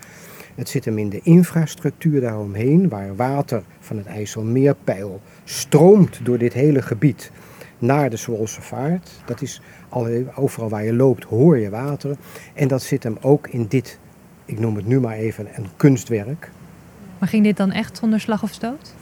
Het 0.54 0.68
zit 0.68 0.84
hem 0.84 0.98
in 0.98 1.08
de 1.08 1.20
infrastructuur 1.22 2.20
daaromheen, 2.20 2.88
waar 2.88 3.16
water 3.16 3.62
van 3.80 3.96
het 3.96 4.06
IJsselmeerpeil 4.06 5.20
stroomt 5.44 6.20
door 6.22 6.38
dit 6.38 6.52
hele 6.52 6.82
gebied 6.82 7.30
naar 7.78 8.10
de 8.10 8.16
Zwolse 8.16 8.62
Vaart. 8.62 9.10
Dat 9.24 9.42
is 9.42 9.60
al, 9.88 10.08
overal 10.34 10.68
waar 10.68 10.84
je 10.84 10.94
loopt 10.94 11.24
hoor 11.24 11.58
je 11.58 11.70
water. 11.70 12.16
En 12.54 12.68
dat 12.68 12.82
zit 12.82 13.02
hem 13.02 13.16
ook 13.20 13.48
in 13.48 13.66
dit, 13.68 13.98
ik 14.44 14.58
noem 14.58 14.76
het 14.76 14.86
nu 14.86 15.00
maar 15.00 15.16
even, 15.16 15.48
een 15.54 15.68
kunstwerk. 15.76 16.50
Maar 17.24 17.32
ging 17.32 17.44
dit 17.44 17.56
dan 17.56 17.72
echt 17.72 17.98
zonder 17.98 18.20
slag 18.20 18.42
of 18.42 18.50
stoot? 18.52 18.94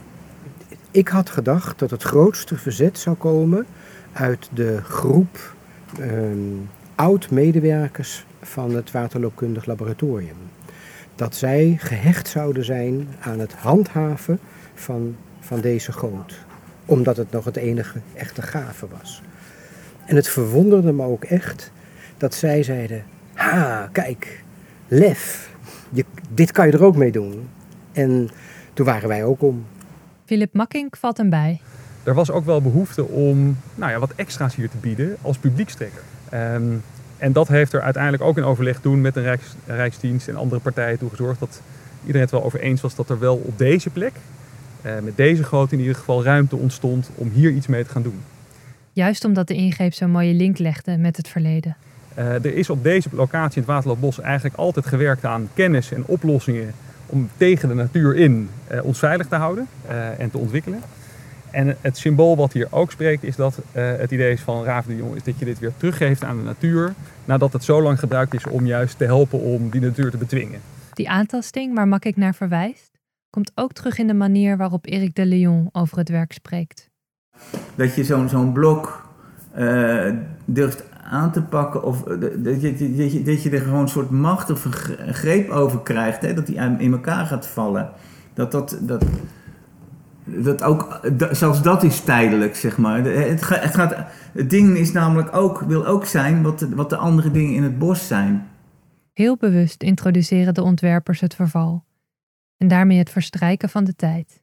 Ik 0.91 1.07
had 1.07 1.29
gedacht 1.29 1.79
dat 1.79 1.91
het 1.91 2.03
grootste 2.03 2.57
verzet 2.57 2.99
zou 2.99 3.15
komen 3.15 3.65
uit 4.13 4.49
de 4.53 4.79
groep 4.83 5.55
ehm, 5.99 6.37
oud-medewerkers 6.95 8.25
van 8.41 8.75
het 8.75 8.91
waterloopkundig 8.91 9.65
laboratorium. 9.65 10.35
Dat 11.15 11.35
zij 11.35 11.75
gehecht 11.79 12.27
zouden 12.27 12.65
zijn 12.65 13.07
aan 13.19 13.39
het 13.39 13.53
handhaven 13.53 14.39
van, 14.73 15.15
van 15.39 15.61
deze 15.61 15.91
goot. 15.91 16.33
Omdat 16.85 17.17
het 17.17 17.31
nog 17.31 17.45
het 17.45 17.57
enige 17.57 17.99
echte 18.13 18.41
gave 18.41 18.87
was. 18.99 19.21
En 20.05 20.15
het 20.15 20.29
verwonderde 20.29 20.91
me 20.91 21.03
ook 21.03 21.23
echt 21.23 21.71
dat 22.17 22.33
zij 22.33 22.63
zeiden: 22.63 23.03
Ha, 23.33 23.89
kijk, 23.91 24.43
lef, 24.87 25.49
dit 26.29 26.51
kan 26.51 26.67
je 26.67 26.73
er 26.73 26.83
ook 26.83 26.95
mee 26.95 27.11
doen. 27.11 27.47
En 27.93 28.29
toen 28.73 28.85
waren 28.85 29.09
wij 29.09 29.23
ook 29.23 29.41
om. 29.41 29.65
Philip 30.25 30.53
Makkink 30.53 30.97
valt 30.97 31.17
hem 31.17 31.29
bij. 31.29 31.61
Er 32.03 32.13
was 32.13 32.31
ook 32.31 32.45
wel 32.45 32.61
behoefte 32.61 33.05
om 33.05 33.57
nou 33.75 33.91
ja, 33.91 33.99
wat 33.99 34.13
extra's 34.15 34.55
hier 34.55 34.69
te 34.69 34.77
bieden 34.77 35.17
als 35.21 35.37
publiekstrekker. 35.37 36.01
Ehm, 36.29 36.63
en 37.17 37.31
dat 37.31 37.47
heeft 37.47 37.73
er 37.73 37.81
uiteindelijk 37.81 38.23
ook 38.23 38.37
in 38.37 38.43
overleg 38.43 38.79
toen 38.79 39.01
met 39.01 39.13
de 39.13 39.21
Rijks, 39.21 39.55
Rijksdienst 39.65 40.27
en 40.27 40.35
andere 40.35 40.61
partijen 40.61 40.97
toe 40.97 41.09
gezorgd 41.09 41.39
dat 41.39 41.61
iedereen 42.01 42.21
het 42.21 42.31
wel 42.31 42.43
over 42.43 42.59
eens 42.59 42.81
was 42.81 42.95
dat 42.95 43.09
er 43.09 43.19
wel 43.19 43.35
op 43.35 43.57
deze 43.57 43.89
plek, 43.89 44.13
eh, 44.81 44.99
met 44.99 45.17
deze 45.17 45.43
grootte 45.43 45.75
in 45.75 45.81
ieder 45.81 45.95
geval, 45.95 46.23
ruimte 46.23 46.55
ontstond 46.55 47.09
om 47.15 47.29
hier 47.29 47.51
iets 47.51 47.67
mee 47.67 47.83
te 47.83 47.89
gaan 47.89 48.03
doen. 48.03 48.19
Juist 48.91 49.25
omdat 49.25 49.47
de 49.47 49.53
ingreep 49.53 49.93
zo'n 49.93 50.11
mooie 50.11 50.33
link 50.33 50.57
legde 50.57 50.97
met 50.97 51.17
het 51.17 51.27
verleden. 51.27 51.75
Eh, 52.13 52.33
er 52.33 52.55
is 52.55 52.69
op 52.69 52.83
deze 52.83 53.09
locatie 53.11 53.55
in 53.55 53.61
het 53.61 53.71
Waterloopbos 53.71 54.19
eigenlijk 54.19 54.55
altijd 54.55 54.85
gewerkt 54.85 55.25
aan 55.25 55.49
kennis 55.53 55.91
en 55.91 56.05
oplossingen 56.05 56.73
om 57.13 57.29
tegen 57.37 57.69
de 57.69 57.75
natuur 57.75 58.15
in 58.15 58.49
eh, 58.67 58.85
ons 58.85 58.99
veilig 58.99 59.27
te 59.27 59.35
houden 59.35 59.67
eh, 59.87 60.19
en 60.19 60.31
te 60.31 60.37
ontwikkelen. 60.37 60.81
En 61.51 61.77
het 61.81 61.97
symbool 61.97 62.35
wat 62.35 62.53
hier 62.53 62.67
ook 62.69 62.91
spreekt 62.91 63.23
is 63.23 63.35
dat 63.35 63.59
eh, 63.71 63.83
het 63.97 64.11
idee 64.11 64.31
is 64.31 64.41
van 64.41 64.63
Raven 64.63 64.91
de 64.91 64.97
Jong 64.97 65.15
is 65.15 65.23
dat 65.23 65.39
je 65.39 65.45
dit 65.45 65.59
weer 65.59 65.71
teruggeeft 65.77 66.23
aan 66.23 66.37
de 66.37 66.43
natuur 66.43 66.93
nadat 67.25 67.53
het 67.53 67.63
zo 67.63 67.81
lang 67.81 67.99
gebruikt 67.99 68.33
is 68.33 68.47
om 68.47 68.65
juist 68.65 68.97
te 68.97 69.05
helpen 69.05 69.39
om 69.39 69.69
die 69.69 69.81
natuur 69.81 70.11
te 70.11 70.17
bedwingen. 70.17 70.59
Die 70.93 71.09
aantasting 71.09 71.75
waar 71.75 71.87
Makkink 71.87 72.15
naar 72.15 72.35
verwijst, 72.35 72.91
komt 73.29 73.51
ook 73.55 73.73
terug 73.73 73.97
in 73.97 74.07
de 74.07 74.13
manier 74.13 74.57
waarop 74.57 74.85
Eric 74.85 75.15
de 75.15 75.25
Leon 75.25 75.69
over 75.71 75.97
het 75.97 76.09
werk 76.09 76.31
spreekt. 76.31 76.89
dat 77.75 77.95
je 77.95 78.03
zo'n 78.03 78.29
zo'n 78.29 78.53
blok 78.53 79.09
eh, 79.51 80.11
durft 80.45 80.83
aan 81.09 81.31
te 81.31 81.41
pakken 81.41 81.83
of 81.83 82.07
eh, 82.07 82.19
dat 82.37 82.61
je, 82.61 82.95
dat, 82.95 83.11
je, 83.11 83.21
dat 83.23 83.43
je 83.43 83.49
er 83.49 83.61
gewoon 83.61 83.81
een 83.81 83.87
soort 83.87 84.09
macht 84.09 84.49
of 84.49 84.67
greep 85.07 85.49
over 85.49 85.79
krijgt, 85.79 86.21
hè, 86.21 86.33
dat 86.33 86.45
die 86.45 86.55
in 86.77 86.91
elkaar 86.91 87.25
gaat 87.25 87.47
vallen. 87.47 87.89
Dat 88.33 88.51
dat, 88.51 88.77
dat, 88.81 89.05
dat 90.25 90.63
ook, 90.63 90.99
zelfs 91.31 91.61
dat 91.61 91.83
is 91.83 91.99
tijdelijk, 91.99 92.55
zeg 92.55 92.77
maar. 92.77 93.03
Het, 93.03 93.49
het, 93.49 93.75
gaat, 93.75 93.95
het 94.33 94.49
ding 94.49 94.77
is 94.77 94.91
namelijk 94.91 95.35
ook, 95.35 95.59
wil 95.59 95.85
ook 95.85 96.05
zijn 96.05 96.41
wat 96.41 96.61
wat 96.61 96.89
de 96.89 96.97
andere 96.97 97.31
dingen 97.31 97.53
in 97.53 97.63
het 97.63 97.79
bos 97.79 98.07
zijn. 98.07 98.47
Heel 99.13 99.37
bewust 99.37 99.83
introduceren 99.83 100.53
de 100.53 100.63
ontwerpers 100.63 101.19
het 101.19 101.35
verval. 101.35 101.83
En 102.57 102.67
daarmee 102.67 102.97
het 102.97 103.09
verstrijken 103.09 103.69
van 103.69 103.83
de 103.83 103.95
tijd. 103.95 104.42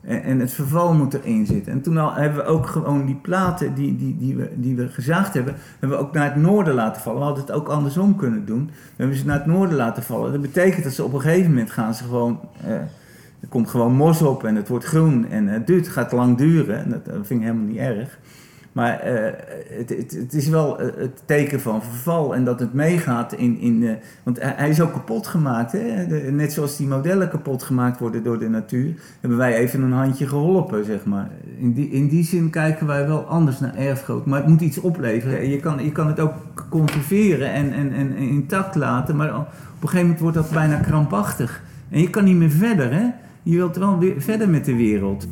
En, 0.00 0.22
en 0.22 0.38
het 0.40 0.52
verval 0.52 0.94
moet 0.94 1.14
erin 1.14 1.46
zitten. 1.46 1.72
En 1.72 1.80
toen 1.80 1.96
al 1.96 2.12
hebben 2.12 2.38
we 2.38 2.44
ook 2.44 2.66
gewoon 2.66 3.06
die 3.06 3.18
platen 3.22 3.74
die, 3.74 3.96
die, 3.96 4.16
die, 4.18 4.36
we, 4.36 4.50
die 4.54 4.76
we 4.76 4.88
gezaagd 4.88 5.34
hebben, 5.34 5.54
hebben 5.78 5.98
we 5.98 6.04
ook 6.04 6.12
naar 6.12 6.24
het 6.24 6.42
noorden 6.42 6.74
laten 6.74 7.02
vallen. 7.02 7.18
We 7.18 7.24
hadden 7.24 7.44
het 7.44 7.52
ook 7.52 7.68
andersom 7.68 8.16
kunnen 8.16 8.46
doen. 8.46 8.66
We 8.66 8.72
hebben 8.96 9.16
ze 9.16 9.26
naar 9.26 9.38
het 9.38 9.46
noorden 9.46 9.76
laten 9.76 10.02
vallen. 10.02 10.32
Dat 10.32 10.40
betekent 10.40 10.84
dat 10.84 10.92
ze 10.92 11.04
op 11.04 11.12
een 11.12 11.20
gegeven 11.20 11.50
moment 11.50 11.70
gaan 11.70 11.94
ze 11.94 12.04
gewoon. 12.04 12.40
eh, 12.64 12.72
er 13.40 13.48
komt 13.48 13.68
gewoon 13.68 13.92
mos 13.92 14.22
op 14.22 14.44
en 14.44 14.54
het 14.54 14.68
wordt 14.68 14.84
groen 14.84 15.26
en 15.30 15.46
het 15.46 15.66
duurt, 15.66 15.88
gaat 15.88 16.12
lang 16.12 16.36
duren. 16.36 16.78
En 16.78 16.90
dat, 16.90 17.04
dat 17.04 17.26
vind 17.26 17.40
ik 17.40 17.46
helemaal 17.46 17.66
niet 17.66 17.76
erg. 17.76 18.18
Maar 18.72 18.98
eh, 18.98 19.32
het, 19.78 19.88
het, 19.88 20.10
het 20.12 20.34
is 20.34 20.48
wel 20.48 20.80
eh, 20.80 20.86
het 20.96 21.22
teken 21.24 21.60
van 21.60 21.82
verval 21.82 22.34
en 22.34 22.44
dat 22.44 22.60
het 22.60 22.72
meegaat 22.72 23.32
in. 23.32 23.58
in 23.58 23.86
eh, 23.86 23.94
want 24.22 24.38
hij, 24.40 24.68
is 24.68 24.80
ook 24.80 24.92
kapot 24.92 25.26
gemaakt. 25.26 25.72
Hè? 25.72 26.06
Net 26.30 26.52
zoals 26.52 26.76
die 26.76 26.86
modellen 26.86 27.28
kapot 27.28 27.62
gemaakt 27.62 27.98
worden 27.98 28.22
door 28.22 28.38
de 28.38 28.48
natuur, 28.48 28.94
hebben 29.20 29.38
wij 29.38 29.54
even 29.56 29.82
een 29.82 29.92
handje 29.92 30.26
geholpen, 30.26 30.84
zeg 30.84 31.04
maar. 31.04 31.30
In 31.58 31.72
die, 31.72 31.90
in 31.90 32.08
die 32.08 32.24
zin 32.24 32.50
kijken 32.50 32.86
wij 32.86 33.06
wel 33.06 33.24
anders 33.24 33.60
naar 33.60 33.74
erfgoed. 33.74 34.26
Maar 34.26 34.40
het 34.40 34.48
moet 34.48 34.60
iets 34.60 34.78
opleveren. 34.78 35.48
Je 35.48 35.60
kan, 35.60 35.84
je 35.84 35.92
kan 35.92 36.06
het 36.06 36.20
ook 36.20 36.34
conserveren 36.68 37.52
en, 37.52 37.72
en, 37.72 37.92
en 37.92 38.16
intact 38.16 38.74
laten, 38.74 39.16
maar 39.16 39.36
op 39.36 39.46
een 39.46 39.88
gegeven 39.88 40.00
moment 40.00 40.20
wordt 40.20 40.36
dat 40.36 40.50
bijna 40.50 40.76
krampachtig. 40.76 41.62
En 41.88 42.00
je 42.00 42.10
kan 42.10 42.24
niet 42.24 42.36
meer 42.36 42.50
verder, 42.50 42.92
hè? 42.92 43.06
Je 43.42 43.56
wilt 43.56 43.76
wel 43.76 43.98
weer 43.98 44.20
verder 44.20 44.48
met 44.48 44.64
de 44.64 44.76
wereld. 44.76 45.26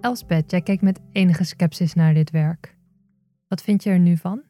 Elsbeth, 0.00 0.50
jij 0.50 0.60
kijkt 0.60 0.82
met 0.82 1.00
enige 1.12 1.44
sceptisch 1.44 1.94
naar 1.94 2.14
dit 2.14 2.30
werk. 2.30 2.76
Wat 3.48 3.62
vind 3.62 3.82
je 3.82 3.90
er 3.90 3.98
nu 3.98 4.16
van? 4.16 4.42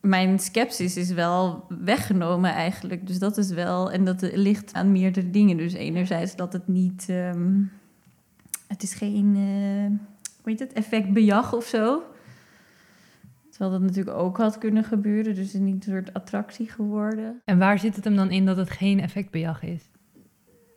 Mijn 0.00 0.38
sceptisch 0.38 0.96
is 0.96 1.10
wel 1.10 1.64
weggenomen 1.68 2.50
eigenlijk. 2.50 3.06
Dus 3.06 3.18
dat 3.18 3.38
is 3.38 3.50
wel... 3.50 3.92
En 3.92 4.04
dat 4.04 4.22
ligt 4.34 4.72
aan 4.72 4.92
meerdere 4.92 5.30
dingen. 5.30 5.56
Dus 5.56 5.72
enerzijds 5.72 6.36
dat 6.36 6.52
het 6.52 6.68
niet... 6.68 7.06
ehm, 7.08 7.62
het 8.66 8.82
is 8.82 8.94
geen... 8.94 9.36
eh 9.36 10.10
hoe 10.42 10.50
heet 10.50 10.60
het? 10.60 10.72
Effectbejag 10.72 11.54
of 11.54 11.64
zo. 11.64 12.02
Terwijl 13.50 13.70
dat 13.70 13.80
natuurlijk 13.80 14.16
ook 14.16 14.36
had 14.36 14.58
kunnen 14.58 14.84
gebeuren. 14.84 15.34
Dus 15.34 15.46
het 15.46 15.54
is 15.54 15.60
niet 15.60 15.86
een 15.86 15.92
soort 15.92 16.14
attractie 16.14 16.68
geworden. 16.68 17.40
En 17.44 17.58
waar 17.58 17.78
zit 17.78 17.96
het 17.96 18.04
hem 18.04 18.16
dan 18.16 18.30
in 18.30 18.46
dat 18.46 18.56
het 18.56 18.70
geen 18.70 19.00
effectbejag 19.00 19.62
is? 19.62 19.90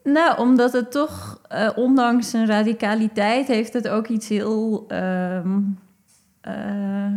Nou, 0.06 0.40
omdat 0.40 0.74
het 0.74 0.92
toch, 0.92 1.42
eh, 1.48 1.70
ondanks 1.76 2.30
zijn 2.30 2.46
radicaliteit, 2.48 3.48
heeft 3.48 3.74
het 3.74 3.88
ook 3.88 4.08
iets 4.08 4.30
heel, 4.30 4.86
ehm, 4.88 5.60
eh, 6.42 6.54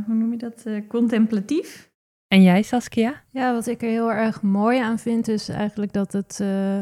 hoe 0.07 0.15
noem 0.15 0.31
je 0.31 0.39
dat, 0.39 0.63
Eh, 0.65 0.73
contemplatief. 0.89 1.91
En 2.29 2.43
jij, 2.43 2.63
Saskia? 2.63 3.15
Ja, 3.31 3.53
wat 3.53 3.67
ik 3.67 3.83
er 3.83 3.89
heel 3.89 4.13
erg 4.13 4.43
mooi 4.43 4.79
aan 4.81 4.99
vind, 4.99 5.29
is 5.29 5.49
eigenlijk 5.49 5.93
dat 5.93 6.13
het, 6.13 6.39
eh, 6.41 6.81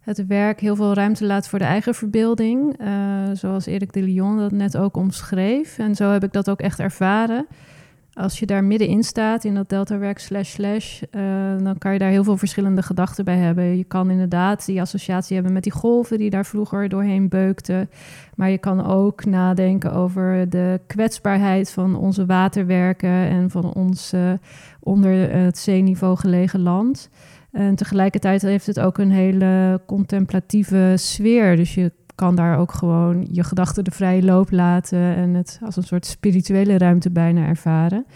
het 0.00 0.26
werk 0.26 0.60
heel 0.60 0.76
veel 0.76 0.94
ruimte 0.94 1.24
laat 1.26 1.48
voor 1.48 1.58
de 1.58 1.64
eigen 1.64 1.94
verbeelding. 1.94 2.78
eh, 2.78 3.30
zoals 3.32 3.66
Erik 3.66 3.92
de 3.92 4.02
Lyon 4.02 4.38
dat 4.38 4.52
net 4.52 4.76
ook 4.76 4.96
omschreef. 4.96 5.78
En 5.78 5.94
zo 5.94 6.10
heb 6.10 6.24
ik 6.24 6.32
dat 6.32 6.50
ook 6.50 6.60
echt 6.60 6.78
ervaren. 6.78 7.46
Als 8.12 8.38
je 8.38 8.46
daar 8.46 8.64
middenin 8.64 9.02
staat, 9.02 9.44
in 9.44 9.54
dat 9.54 9.68
deltawerk 9.68 10.18
slash 10.18 10.50
slash, 10.50 11.02
eh, 11.10 11.22
dan 11.58 11.78
kan 11.78 11.92
je 11.92 11.98
daar 11.98 12.10
heel 12.10 12.24
veel 12.24 12.36
verschillende 12.36 12.82
gedachten 12.82 13.24
bij 13.24 13.36
hebben. 13.36 13.76
Je 13.76 13.84
kan 13.84 14.10
inderdaad 14.10 14.66
die 14.66 14.80
associatie 14.80 15.34
hebben 15.34 15.52
met 15.52 15.62
die 15.62 15.72
golven 15.72 16.18
die 16.18 16.30
daar 16.30 16.46
vroeger 16.46 16.88
doorheen 16.88 17.28
beukten. 17.28 17.90
Maar 18.34 18.50
je 18.50 18.58
kan 18.58 18.86
ook 18.86 19.24
nadenken 19.24 19.92
over 19.92 20.48
de 20.48 20.80
kwetsbaarheid 20.86 21.70
van 21.70 21.96
onze 21.96 22.26
waterwerken 22.26 23.10
en 23.10 23.50
van 23.50 23.72
ons 23.74 24.12
eh, 24.12 24.32
onder 24.80 25.32
het 25.32 25.58
zeeniveau 25.58 26.16
gelegen 26.16 26.60
land. 26.60 27.10
En 27.52 27.74
tegelijkertijd 27.74 28.42
heeft 28.42 28.66
het 28.66 28.80
ook 28.80 28.98
een 28.98 29.10
hele 29.10 29.80
contemplatieve 29.86 30.94
sfeer. 30.96 31.56
Dus 31.56 31.74
je 31.74 31.92
kan 32.20 32.34
daar 32.34 32.58
ook 32.58 32.72
gewoon 32.72 33.26
je 33.30 33.44
gedachten 33.44 33.84
de 33.84 33.90
vrije 33.90 34.22
loop 34.22 34.50
laten 34.50 34.98
en 34.98 35.34
het 35.34 35.60
als 35.64 35.76
een 35.76 35.82
soort 35.82 36.06
spirituele 36.06 36.78
ruimte 36.78 37.10
bijna 37.10 37.46
ervaren. 37.46 38.06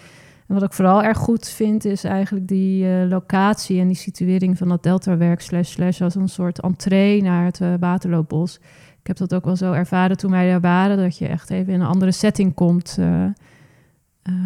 En 0.47 0.55
wat 0.55 0.63
ik 0.63 0.73
vooral 0.73 1.03
erg 1.03 1.19
goed 1.19 1.49
vind, 1.49 1.85
is 1.85 2.05
eigenlijk 2.05 2.49
die 2.49 2.87
eh, 2.87 3.09
locatie 3.09 3.81
en 3.81 3.87
die 3.87 3.97
situering 3.97 4.59
van 4.59 4.69
dat 4.69 4.83
deltawerk 4.83 5.41
slash 5.41 5.71
slash 5.71 6.01
als 6.01 6.15
een 6.15 6.29
soort 6.29 6.61
entree 6.61 7.23
naar 7.23 7.45
het 7.45 7.61
eh, 7.61 7.75
Waterloopbos. 7.81 8.57
Ik 9.01 9.07
heb 9.07 9.17
dat 9.17 9.35
ook 9.35 9.45
wel 9.45 9.57
zo 9.57 9.73
ervaren 9.73 10.17
toen 10.17 10.31
wij 10.31 10.49
daar 10.49 10.61
waren, 10.61 10.97
dat 10.97 11.19
je 11.19 11.27
echt 11.27 11.51
even 11.51 11.73
in 11.73 11.81
een 11.81 11.87
andere 11.87 12.13
setting 12.13 12.55
komt 12.55 12.97
eh, 12.99 13.25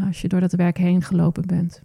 als 0.06 0.20
je 0.20 0.28
door 0.28 0.40
dat 0.40 0.52
werk 0.52 0.76
heen 0.76 1.02
gelopen 1.02 1.46
bent. 1.46 1.82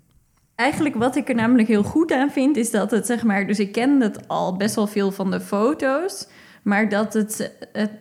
Eigenlijk 0.55 0.95
wat 0.95 1.15
ik 1.15 1.29
er 1.29 1.35
namelijk 1.35 1.67
heel 1.67 1.83
goed 1.83 2.11
aan 2.11 2.29
vind, 2.29 2.57
is 2.57 2.71
dat 2.71 2.91
het 2.91 3.05
zeg 3.05 3.23
maar, 3.23 3.47
dus 3.47 3.59
ik 3.59 3.71
ken 3.71 4.01
het 4.01 4.27
al 4.27 4.55
best 4.55 4.75
wel 4.75 4.87
veel 4.87 5.11
van 5.11 5.31
de 5.31 5.39
foto's, 5.39 6.27
maar 6.63 6.89
dat 6.89 7.13
het, 7.13 7.51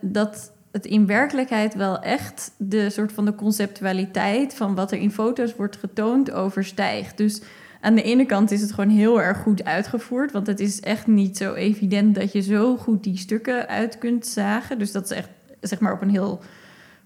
dat 0.01 0.51
het 0.71 0.85
in 0.85 1.05
werkelijkheid 1.05 1.75
wel 1.75 1.99
echt 1.99 2.51
de 2.57 2.89
soort 2.89 3.11
van 3.11 3.25
de 3.25 3.35
conceptualiteit 3.35 4.55
van 4.55 4.75
wat 4.75 4.91
er 4.91 4.97
in 4.97 5.11
foto's 5.11 5.55
wordt 5.55 5.77
getoond 5.77 6.31
overstijgt. 6.31 7.17
Dus 7.17 7.41
aan 7.81 7.95
de 7.95 8.03
ene 8.03 8.25
kant 8.25 8.51
is 8.51 8.61
het 8.61 8.73
gewoon 8.73 8.89
heel 8.89 9.21
erg 9.21 9.37
goed 9.37 9.63
uitgevoerd, 9.63 10.31
want 10.31 10.47
het 10.47 10.59
is 10.59 10.79
echt 10.79 11.07
niet 11.07 11.37
zo 11.37 11.53
evident 11.53 12.15
dat 12.15 12.31
je 12.31 12.41
zo 12.41 12.77
goed 12.77 13.03
die 13.03 13.17
stukken 13.17 13.67
uit 13.67 13.97
kunt 13.97 14.27
zagen. 14.27 14.79
Dus 14.79 14.91
dat 14.91 15.03
is 15.03 15.11
echt, 15.11 15.29
zeg 15.61 15.79
maar, 15.79 15.93
op 15.93 16.01
een 16.01 16.09
heel 16.09 16.41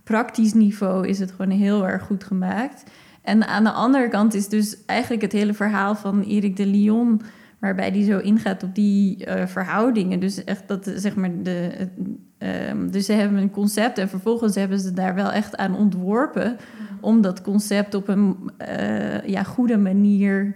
praktisch 0.04 0.54
niveau 0.54 1.08
is 1.08 1.20
het 1.20 1.32
gewoon 1.32 1.52
heel 1.52 1.88
erg 1.88 2.04
goed 2.04 2.24
gemaakt. 2.24 2.84
En 3.22 3.48
aan 3.48 3.64
de 3.64 3.72
andere 3.72 4.08
kant 4.08 4.34
is 4.34 4.48
dus 4.48 4.78
eigenlijk 4.86 5.22
het 5.22 5.32
hele 5.32 5.54
verhaal 5.54 5.96
van 5.96 6.22
Erik 6.22 6.56
de 6.56 6.66
Lyon, 6.66 7.22
waarbij 7.68 7.92
die 7.92 8.04
zo 8.04 8.18
ingaat 8.18 8.64
op 8.64 8.76
die 8.76 9.26
eh, 9.26 9.48
verhoudingen. 9.48 10.20
Dus 10.20 10.44
echt 10.44 10.68
dat, 10.68 10.92
zeg 10.96 11.16
maar, 11.16 11.44
de, 11.44 11.70
het, 11.74 11.90
ehm, 12.38 12.90
dus 12.90 13.06
ze 13.06 13.14
hebben 13.14 13.42
een 13.42 13.52
concept 13.52 13.98
en 13.98 14.10
vervolgens 14.10 14.56
hebben 14.56 14.80
ze 14.80 14.94
daar 14.94 15.16
wel 15.16 15.32
echt 15.32 15.58
aan 15.58 15.76
ontworpen 15.76 16.58
om 17.02 17.22
dat 17.22 17.42
concept 17.42 17.94
op 17.94 18.08
een 18.08 18.52
eh, 18.58 19.26
ja, 19.26 19.44
goede 19.44 19.78
manier 19.78 20.56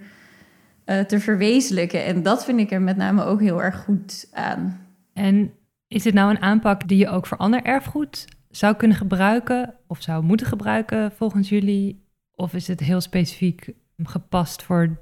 eh, 0.86 1.00
te 1.00 1.20
verwezenlijken. 1.20 2.06
En 2.06 2.24
dat 2.24 2.46
vind 2.46 2.60
ik 2.60 2.72
er 2.72 2.82
met 2.82 2.98
name 2.98 3.24
ook 3.24 3.42
heel 3.42 3.64
erg 3.64 3.84
goed 3.84 4.30
aan. 4.32 4.88
En 5.14 5.52
is 5.88 6.04
dit 6.04 6.14
nou 6.14 6.30
een 6.30 6.42
aanpak 6.42 6.88
die 6.88 6.98
je 6.98 7.10
ook 7.10 7.28
voor 7.28 7.38
ander 7.38 7.64
erfgoed 7.64 8.28
zou 8.50 8.76
kunnen 8.76 8.98
gebruiken 8.98 9.74
of 9.88 10.02
zou 10.02 10.24
moeten 10.24 10.48
gebruiken 10.48 11.12
volgens 11.12 11.50
jullie? 11.50 12.06
Of 12.36 12.54
is 12.54 12.68
het 12.68 12.80
heel 12.80 13.02
specifiek 13.02 13.74
gepast 13.98 14.64
voor, 14.64 15.00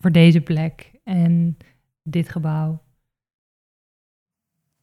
voor 0.00 0.12
deze 0.12 0.40
plek 0.40 0.93
en 1.04 1.56
dit 2.02 2.28
gebouw? 2.28 2.82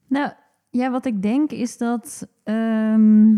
Nou, 0.08 0.32
ja, 0.70 0.92
wat 0.92 1.06
ik 1.06 1.22
denk 1.22 1.52
is 1.52 1.78
dat 1.78 2.28
ehm, 2.44 3.34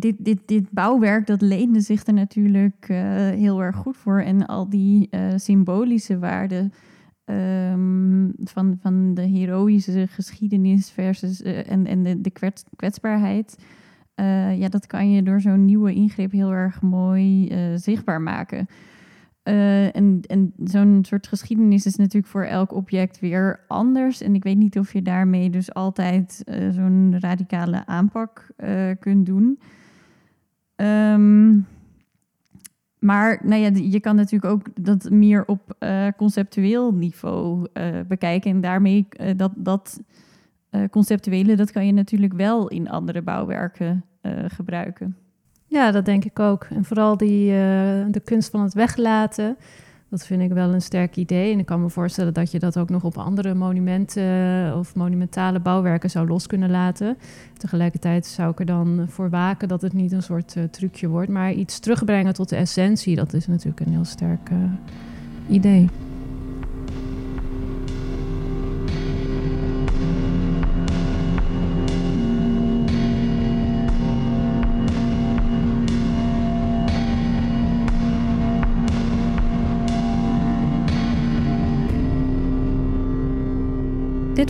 dit, 0.00 0.24
dit, 0.24 0.48
dit 0.48 0.70
bouwwerk, 0.70 1.26
dat 1.26 1.40
leende 1.40 1.80
zich 1.80 2.06
er 2.06 2.12
natuurlijk 2.12 2.86
eh, 2.88 2.98
heel 3.28 3.62
erg 3.62 3.76
goed 3.76 3.96
voor. 3.96 4.20
En 4.20 4.46
al 4.46 4.68
die 4.68 5.08
eh, 5.10 5.22
symbolische 5.36 6.18
waarden 6.18 6.72
ehm, 7.24 8.28
van, 8.44 8.76
van 8.80 9.14
de 9.14 9.22
heroïsche 9.22 10.06
geschiedenis 10.06 10.90
versus 10.90 11.42
eh, 11.42 11.70
en, 11.70 11.86
en 11.86 12.02
de, 12.02 12.20
de 12.20 12.30
kwets, 12.30 12.64
kwetsbaarheid. 12.76 13.56
ja, 14.56 14.68
dat 14.68 14.86
kan 14.86 15.10
je 15.10 15.22
door 15.22 15.40
zo'n 15.40 15.64
nieuwe 15.64 15.94
ingreep 15.94 16.32
heel 16.32 16.52
erg 16.52 16.82
mooi 16.82 17.52
zichtbaar 17.76 18.20
maken. 18.20 18.66
Eh, 19.50 19.96
en 19.96 20.20
en 20.26 20.52
zo'n 20.64 21.04
soort 21.06 21.26
geschiedenis 21.26 21.86
is 21.86 21.96
natuurlijk 21.96 22.32
voor 22.32 22.44
elk 22.44 22.72
object 22.72 23.20
weer 23.20 23.64
anders. 23.68 24.22
En 24.22 24.34
ik 24.34 24.42
weet 24.42 24.56
niet 24.56 24.78
of 24.78 24.92
je 24.92 25.02
daarmee 25.02 25.50
dus 25.50 25.74
altijd 25.74 26.42
eh, 26.44 26.68
zo'n 26.70 27.20
radicale 27.20 27.86
aanpak 27.86 28.50
eh, 28.56 28.90
kunt 29.00 29.26
doen. 29.26 29.60
Ehm, 30.76 31.58
maar 32.98 33.40
nou 33.42 33.60
ja, 33.60 33.70
je 33.74 34.00
kan 34.00 34.16
natuurlijk 34.16 34.52
ook 34.52 34.84
dat 34.84 35.10
meer 35.10 35.44
op 35.46 35.76
conceptueel 36.16 36.94
niveau 36.94 37.66
bekijken. 38.08 38.50
En 38.50 38.60
daarmee 38.60 39.08
dat, 39.36 39.52
dat 39.56 40.00
conceptuele, 40.90 41.56
dat 41.56 41.70
kan 41.70 41.86
je 41.86 41.92
natuurlijk 41.92 42.32
wel 42.32 42.68
in 42.68 42.88
andere 42.88 43.22
bouwwerken 43.22 44.04
gebruiken. 44.46 45.16
Ja, 45.70 45.90
dat 45.90 46.04
denk 46.04 46.24
ik 46.24 46.38
ook. 46.38 46.64
En 46.70 46.84
vooral 46.84 47.16
die, 47.16 47.50
eh, 47.50 48.04
de 48.08 48.20
kunst 48.24 48.50
van 48.50 48.62
het 48.62 48.74
weglaten, 48.74 49.56
dat 50.08 50.26
vind 50.26 50.42
ik 50.42 50.52
wel 50.52 50.74
een 50.74 50.82
sterk 50.82 51.16
idee. 51.16 51.52
En 51.52 51.58
ik 51.58 51.66
kan 51.66 51.82
me 51.82 51.88
voorstellen 51.88 52.34
dat 52.34 52.50
je 52.50 52.58
dat 52.58 52.78
ook 52.78 52.88
nog 52.88 53.04
op 53.04 53.18
andere 53.18 53.54
monumenten 53.54 54.22
eh, 54.22 54.78
of 54.78 54.94
monumentale 54.94 55.60
bouwwerken 55.60 56.10
zou 56.10 56.28
los 56.28 56.46
kunnen 56.46 56.70
laten. 56.70 57.16
Tegelijkertijd 57.56 58.26
zou 58.26 58.50
ik 58.50 58.58
er 58.58 58.66
dan 58.66 59.06
voor 59.08 59.30
waken 59.30 59.68
dat 59.68 59.82
het 59.82 59.92
niet 59.92 60.12
een 60.12 60.22
soort 60.22 60.56
eh, 60.56 60.64
trucje 60.64 61.08
wordt, 61.08 61.30
maar 61.30 61.52
iets 61.52 61.78
terugbrengen 61.78 62.34
tot 62.34 62.48
de 62.48 62.56
essentie, 62.56 63.16
dat 63.16 63.32
is 63.32 63.46
natuurlijk 63.46 63.80
een 63.80 63.92
heel 63.92 64.04
sterk 64.04 64.50
idee. 65.48 65.88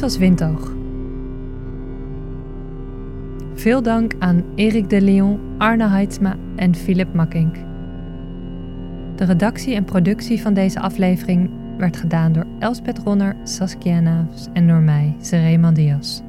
Dit 0.01 0.09
was 0.09 0.19
Windoog. 0.19 0.73
Veel 3.55 3.83
dank 3.83 4.15
aan 4.19 4.45
Erik 4.55 4.91
de 4.91 5.01
Leon, 5.01 5.41
Arne 5.59 5.89
Heidsma 5.89 6.37
en 6.57 6.75
Philip 6.75 7.15
Makkink. 7.15 7.55
De 9.17 9.25
redactie 9.25 9.75
en 9.75 9.85
productie 9.85 10.41
van 10.41 10.55
deze 10.55 10.81
aflevering 10.81 11.51
werd 11.79 11.97
gedaan 11.97 12.33
door 12.33 12.47
Elspeth 12.59 12.99
Ronner, 12.99 13.37
Saskia 13.45 14.01
Naafs 14.01 14.49
en 14.53 14.69
door 14.69 14.81
mij, 14.81 15.17
Sereman 15.21 15.75
Diaz. 15.75 16.21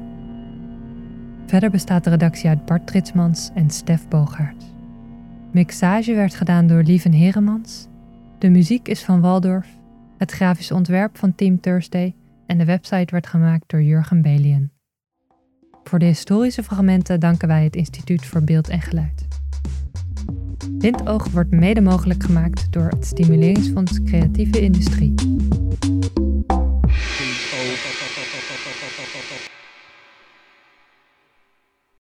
Verder 1.46 1.70
bestaat 1.70 2.04
de 2.04 2.10
redactie 2.10 2.48
uit 2.48 2.64
Bart 2.64 2.86
Tritsmans 2.86 3.50
en 3.54 3.70
Stef 3.70 4.08
Bogaert. 4.08 4.64
Mixage 5.50 6.14
werd 6.14 6.34
gedaan 6.34 6.66
door 6.66 6.82
Lieven 6.82 7.12
Heremans. 7.12 7.86
De 8.38 8.50
muziek 8.50 8.88
is 8.88 9.04
van 9.04 9.20
Waldorf. 9.20 9.68
Het 10.18 10.30
grafisch 10.30 10.72
ontwerp 10.72 11.18
van 11.18 11.34
Team 11.34 11.60
Thursday 11.60 12.14
en 12.46 12.58
de 12.58 12.64
website 12.64 13.12
werd 13.12 13.26
gemaakt 13.26 13.64
door 13.66 13.82
Jurgen 13.82 14.22
Belien. 14.22 14.72
Voor 15.84 15.98
de 15.98 16.04
historische 16.04 16.62
fragmenten 16.62 17.20
danken 17.20 17.48
wij 17.48 17.64
het 17.64 17.76
Instituut 17.76 18.26
voor 18.26 18.42
Beeld 18.42 18.68
en 18.68 18.80
Geluid. 18.80 19.26
Windoog 20.78 21.28
wordt 21.28 21.50
mede 21.50 21.80
mogelijk 21.80 22.22
gemaakt 22.22 22.72
door 22.72 22.88
het 22.88 23.06
Stimuleringsfonds 23.06 24.02
Creatieve 24.02 24.60
Industrie. 24.60 25.14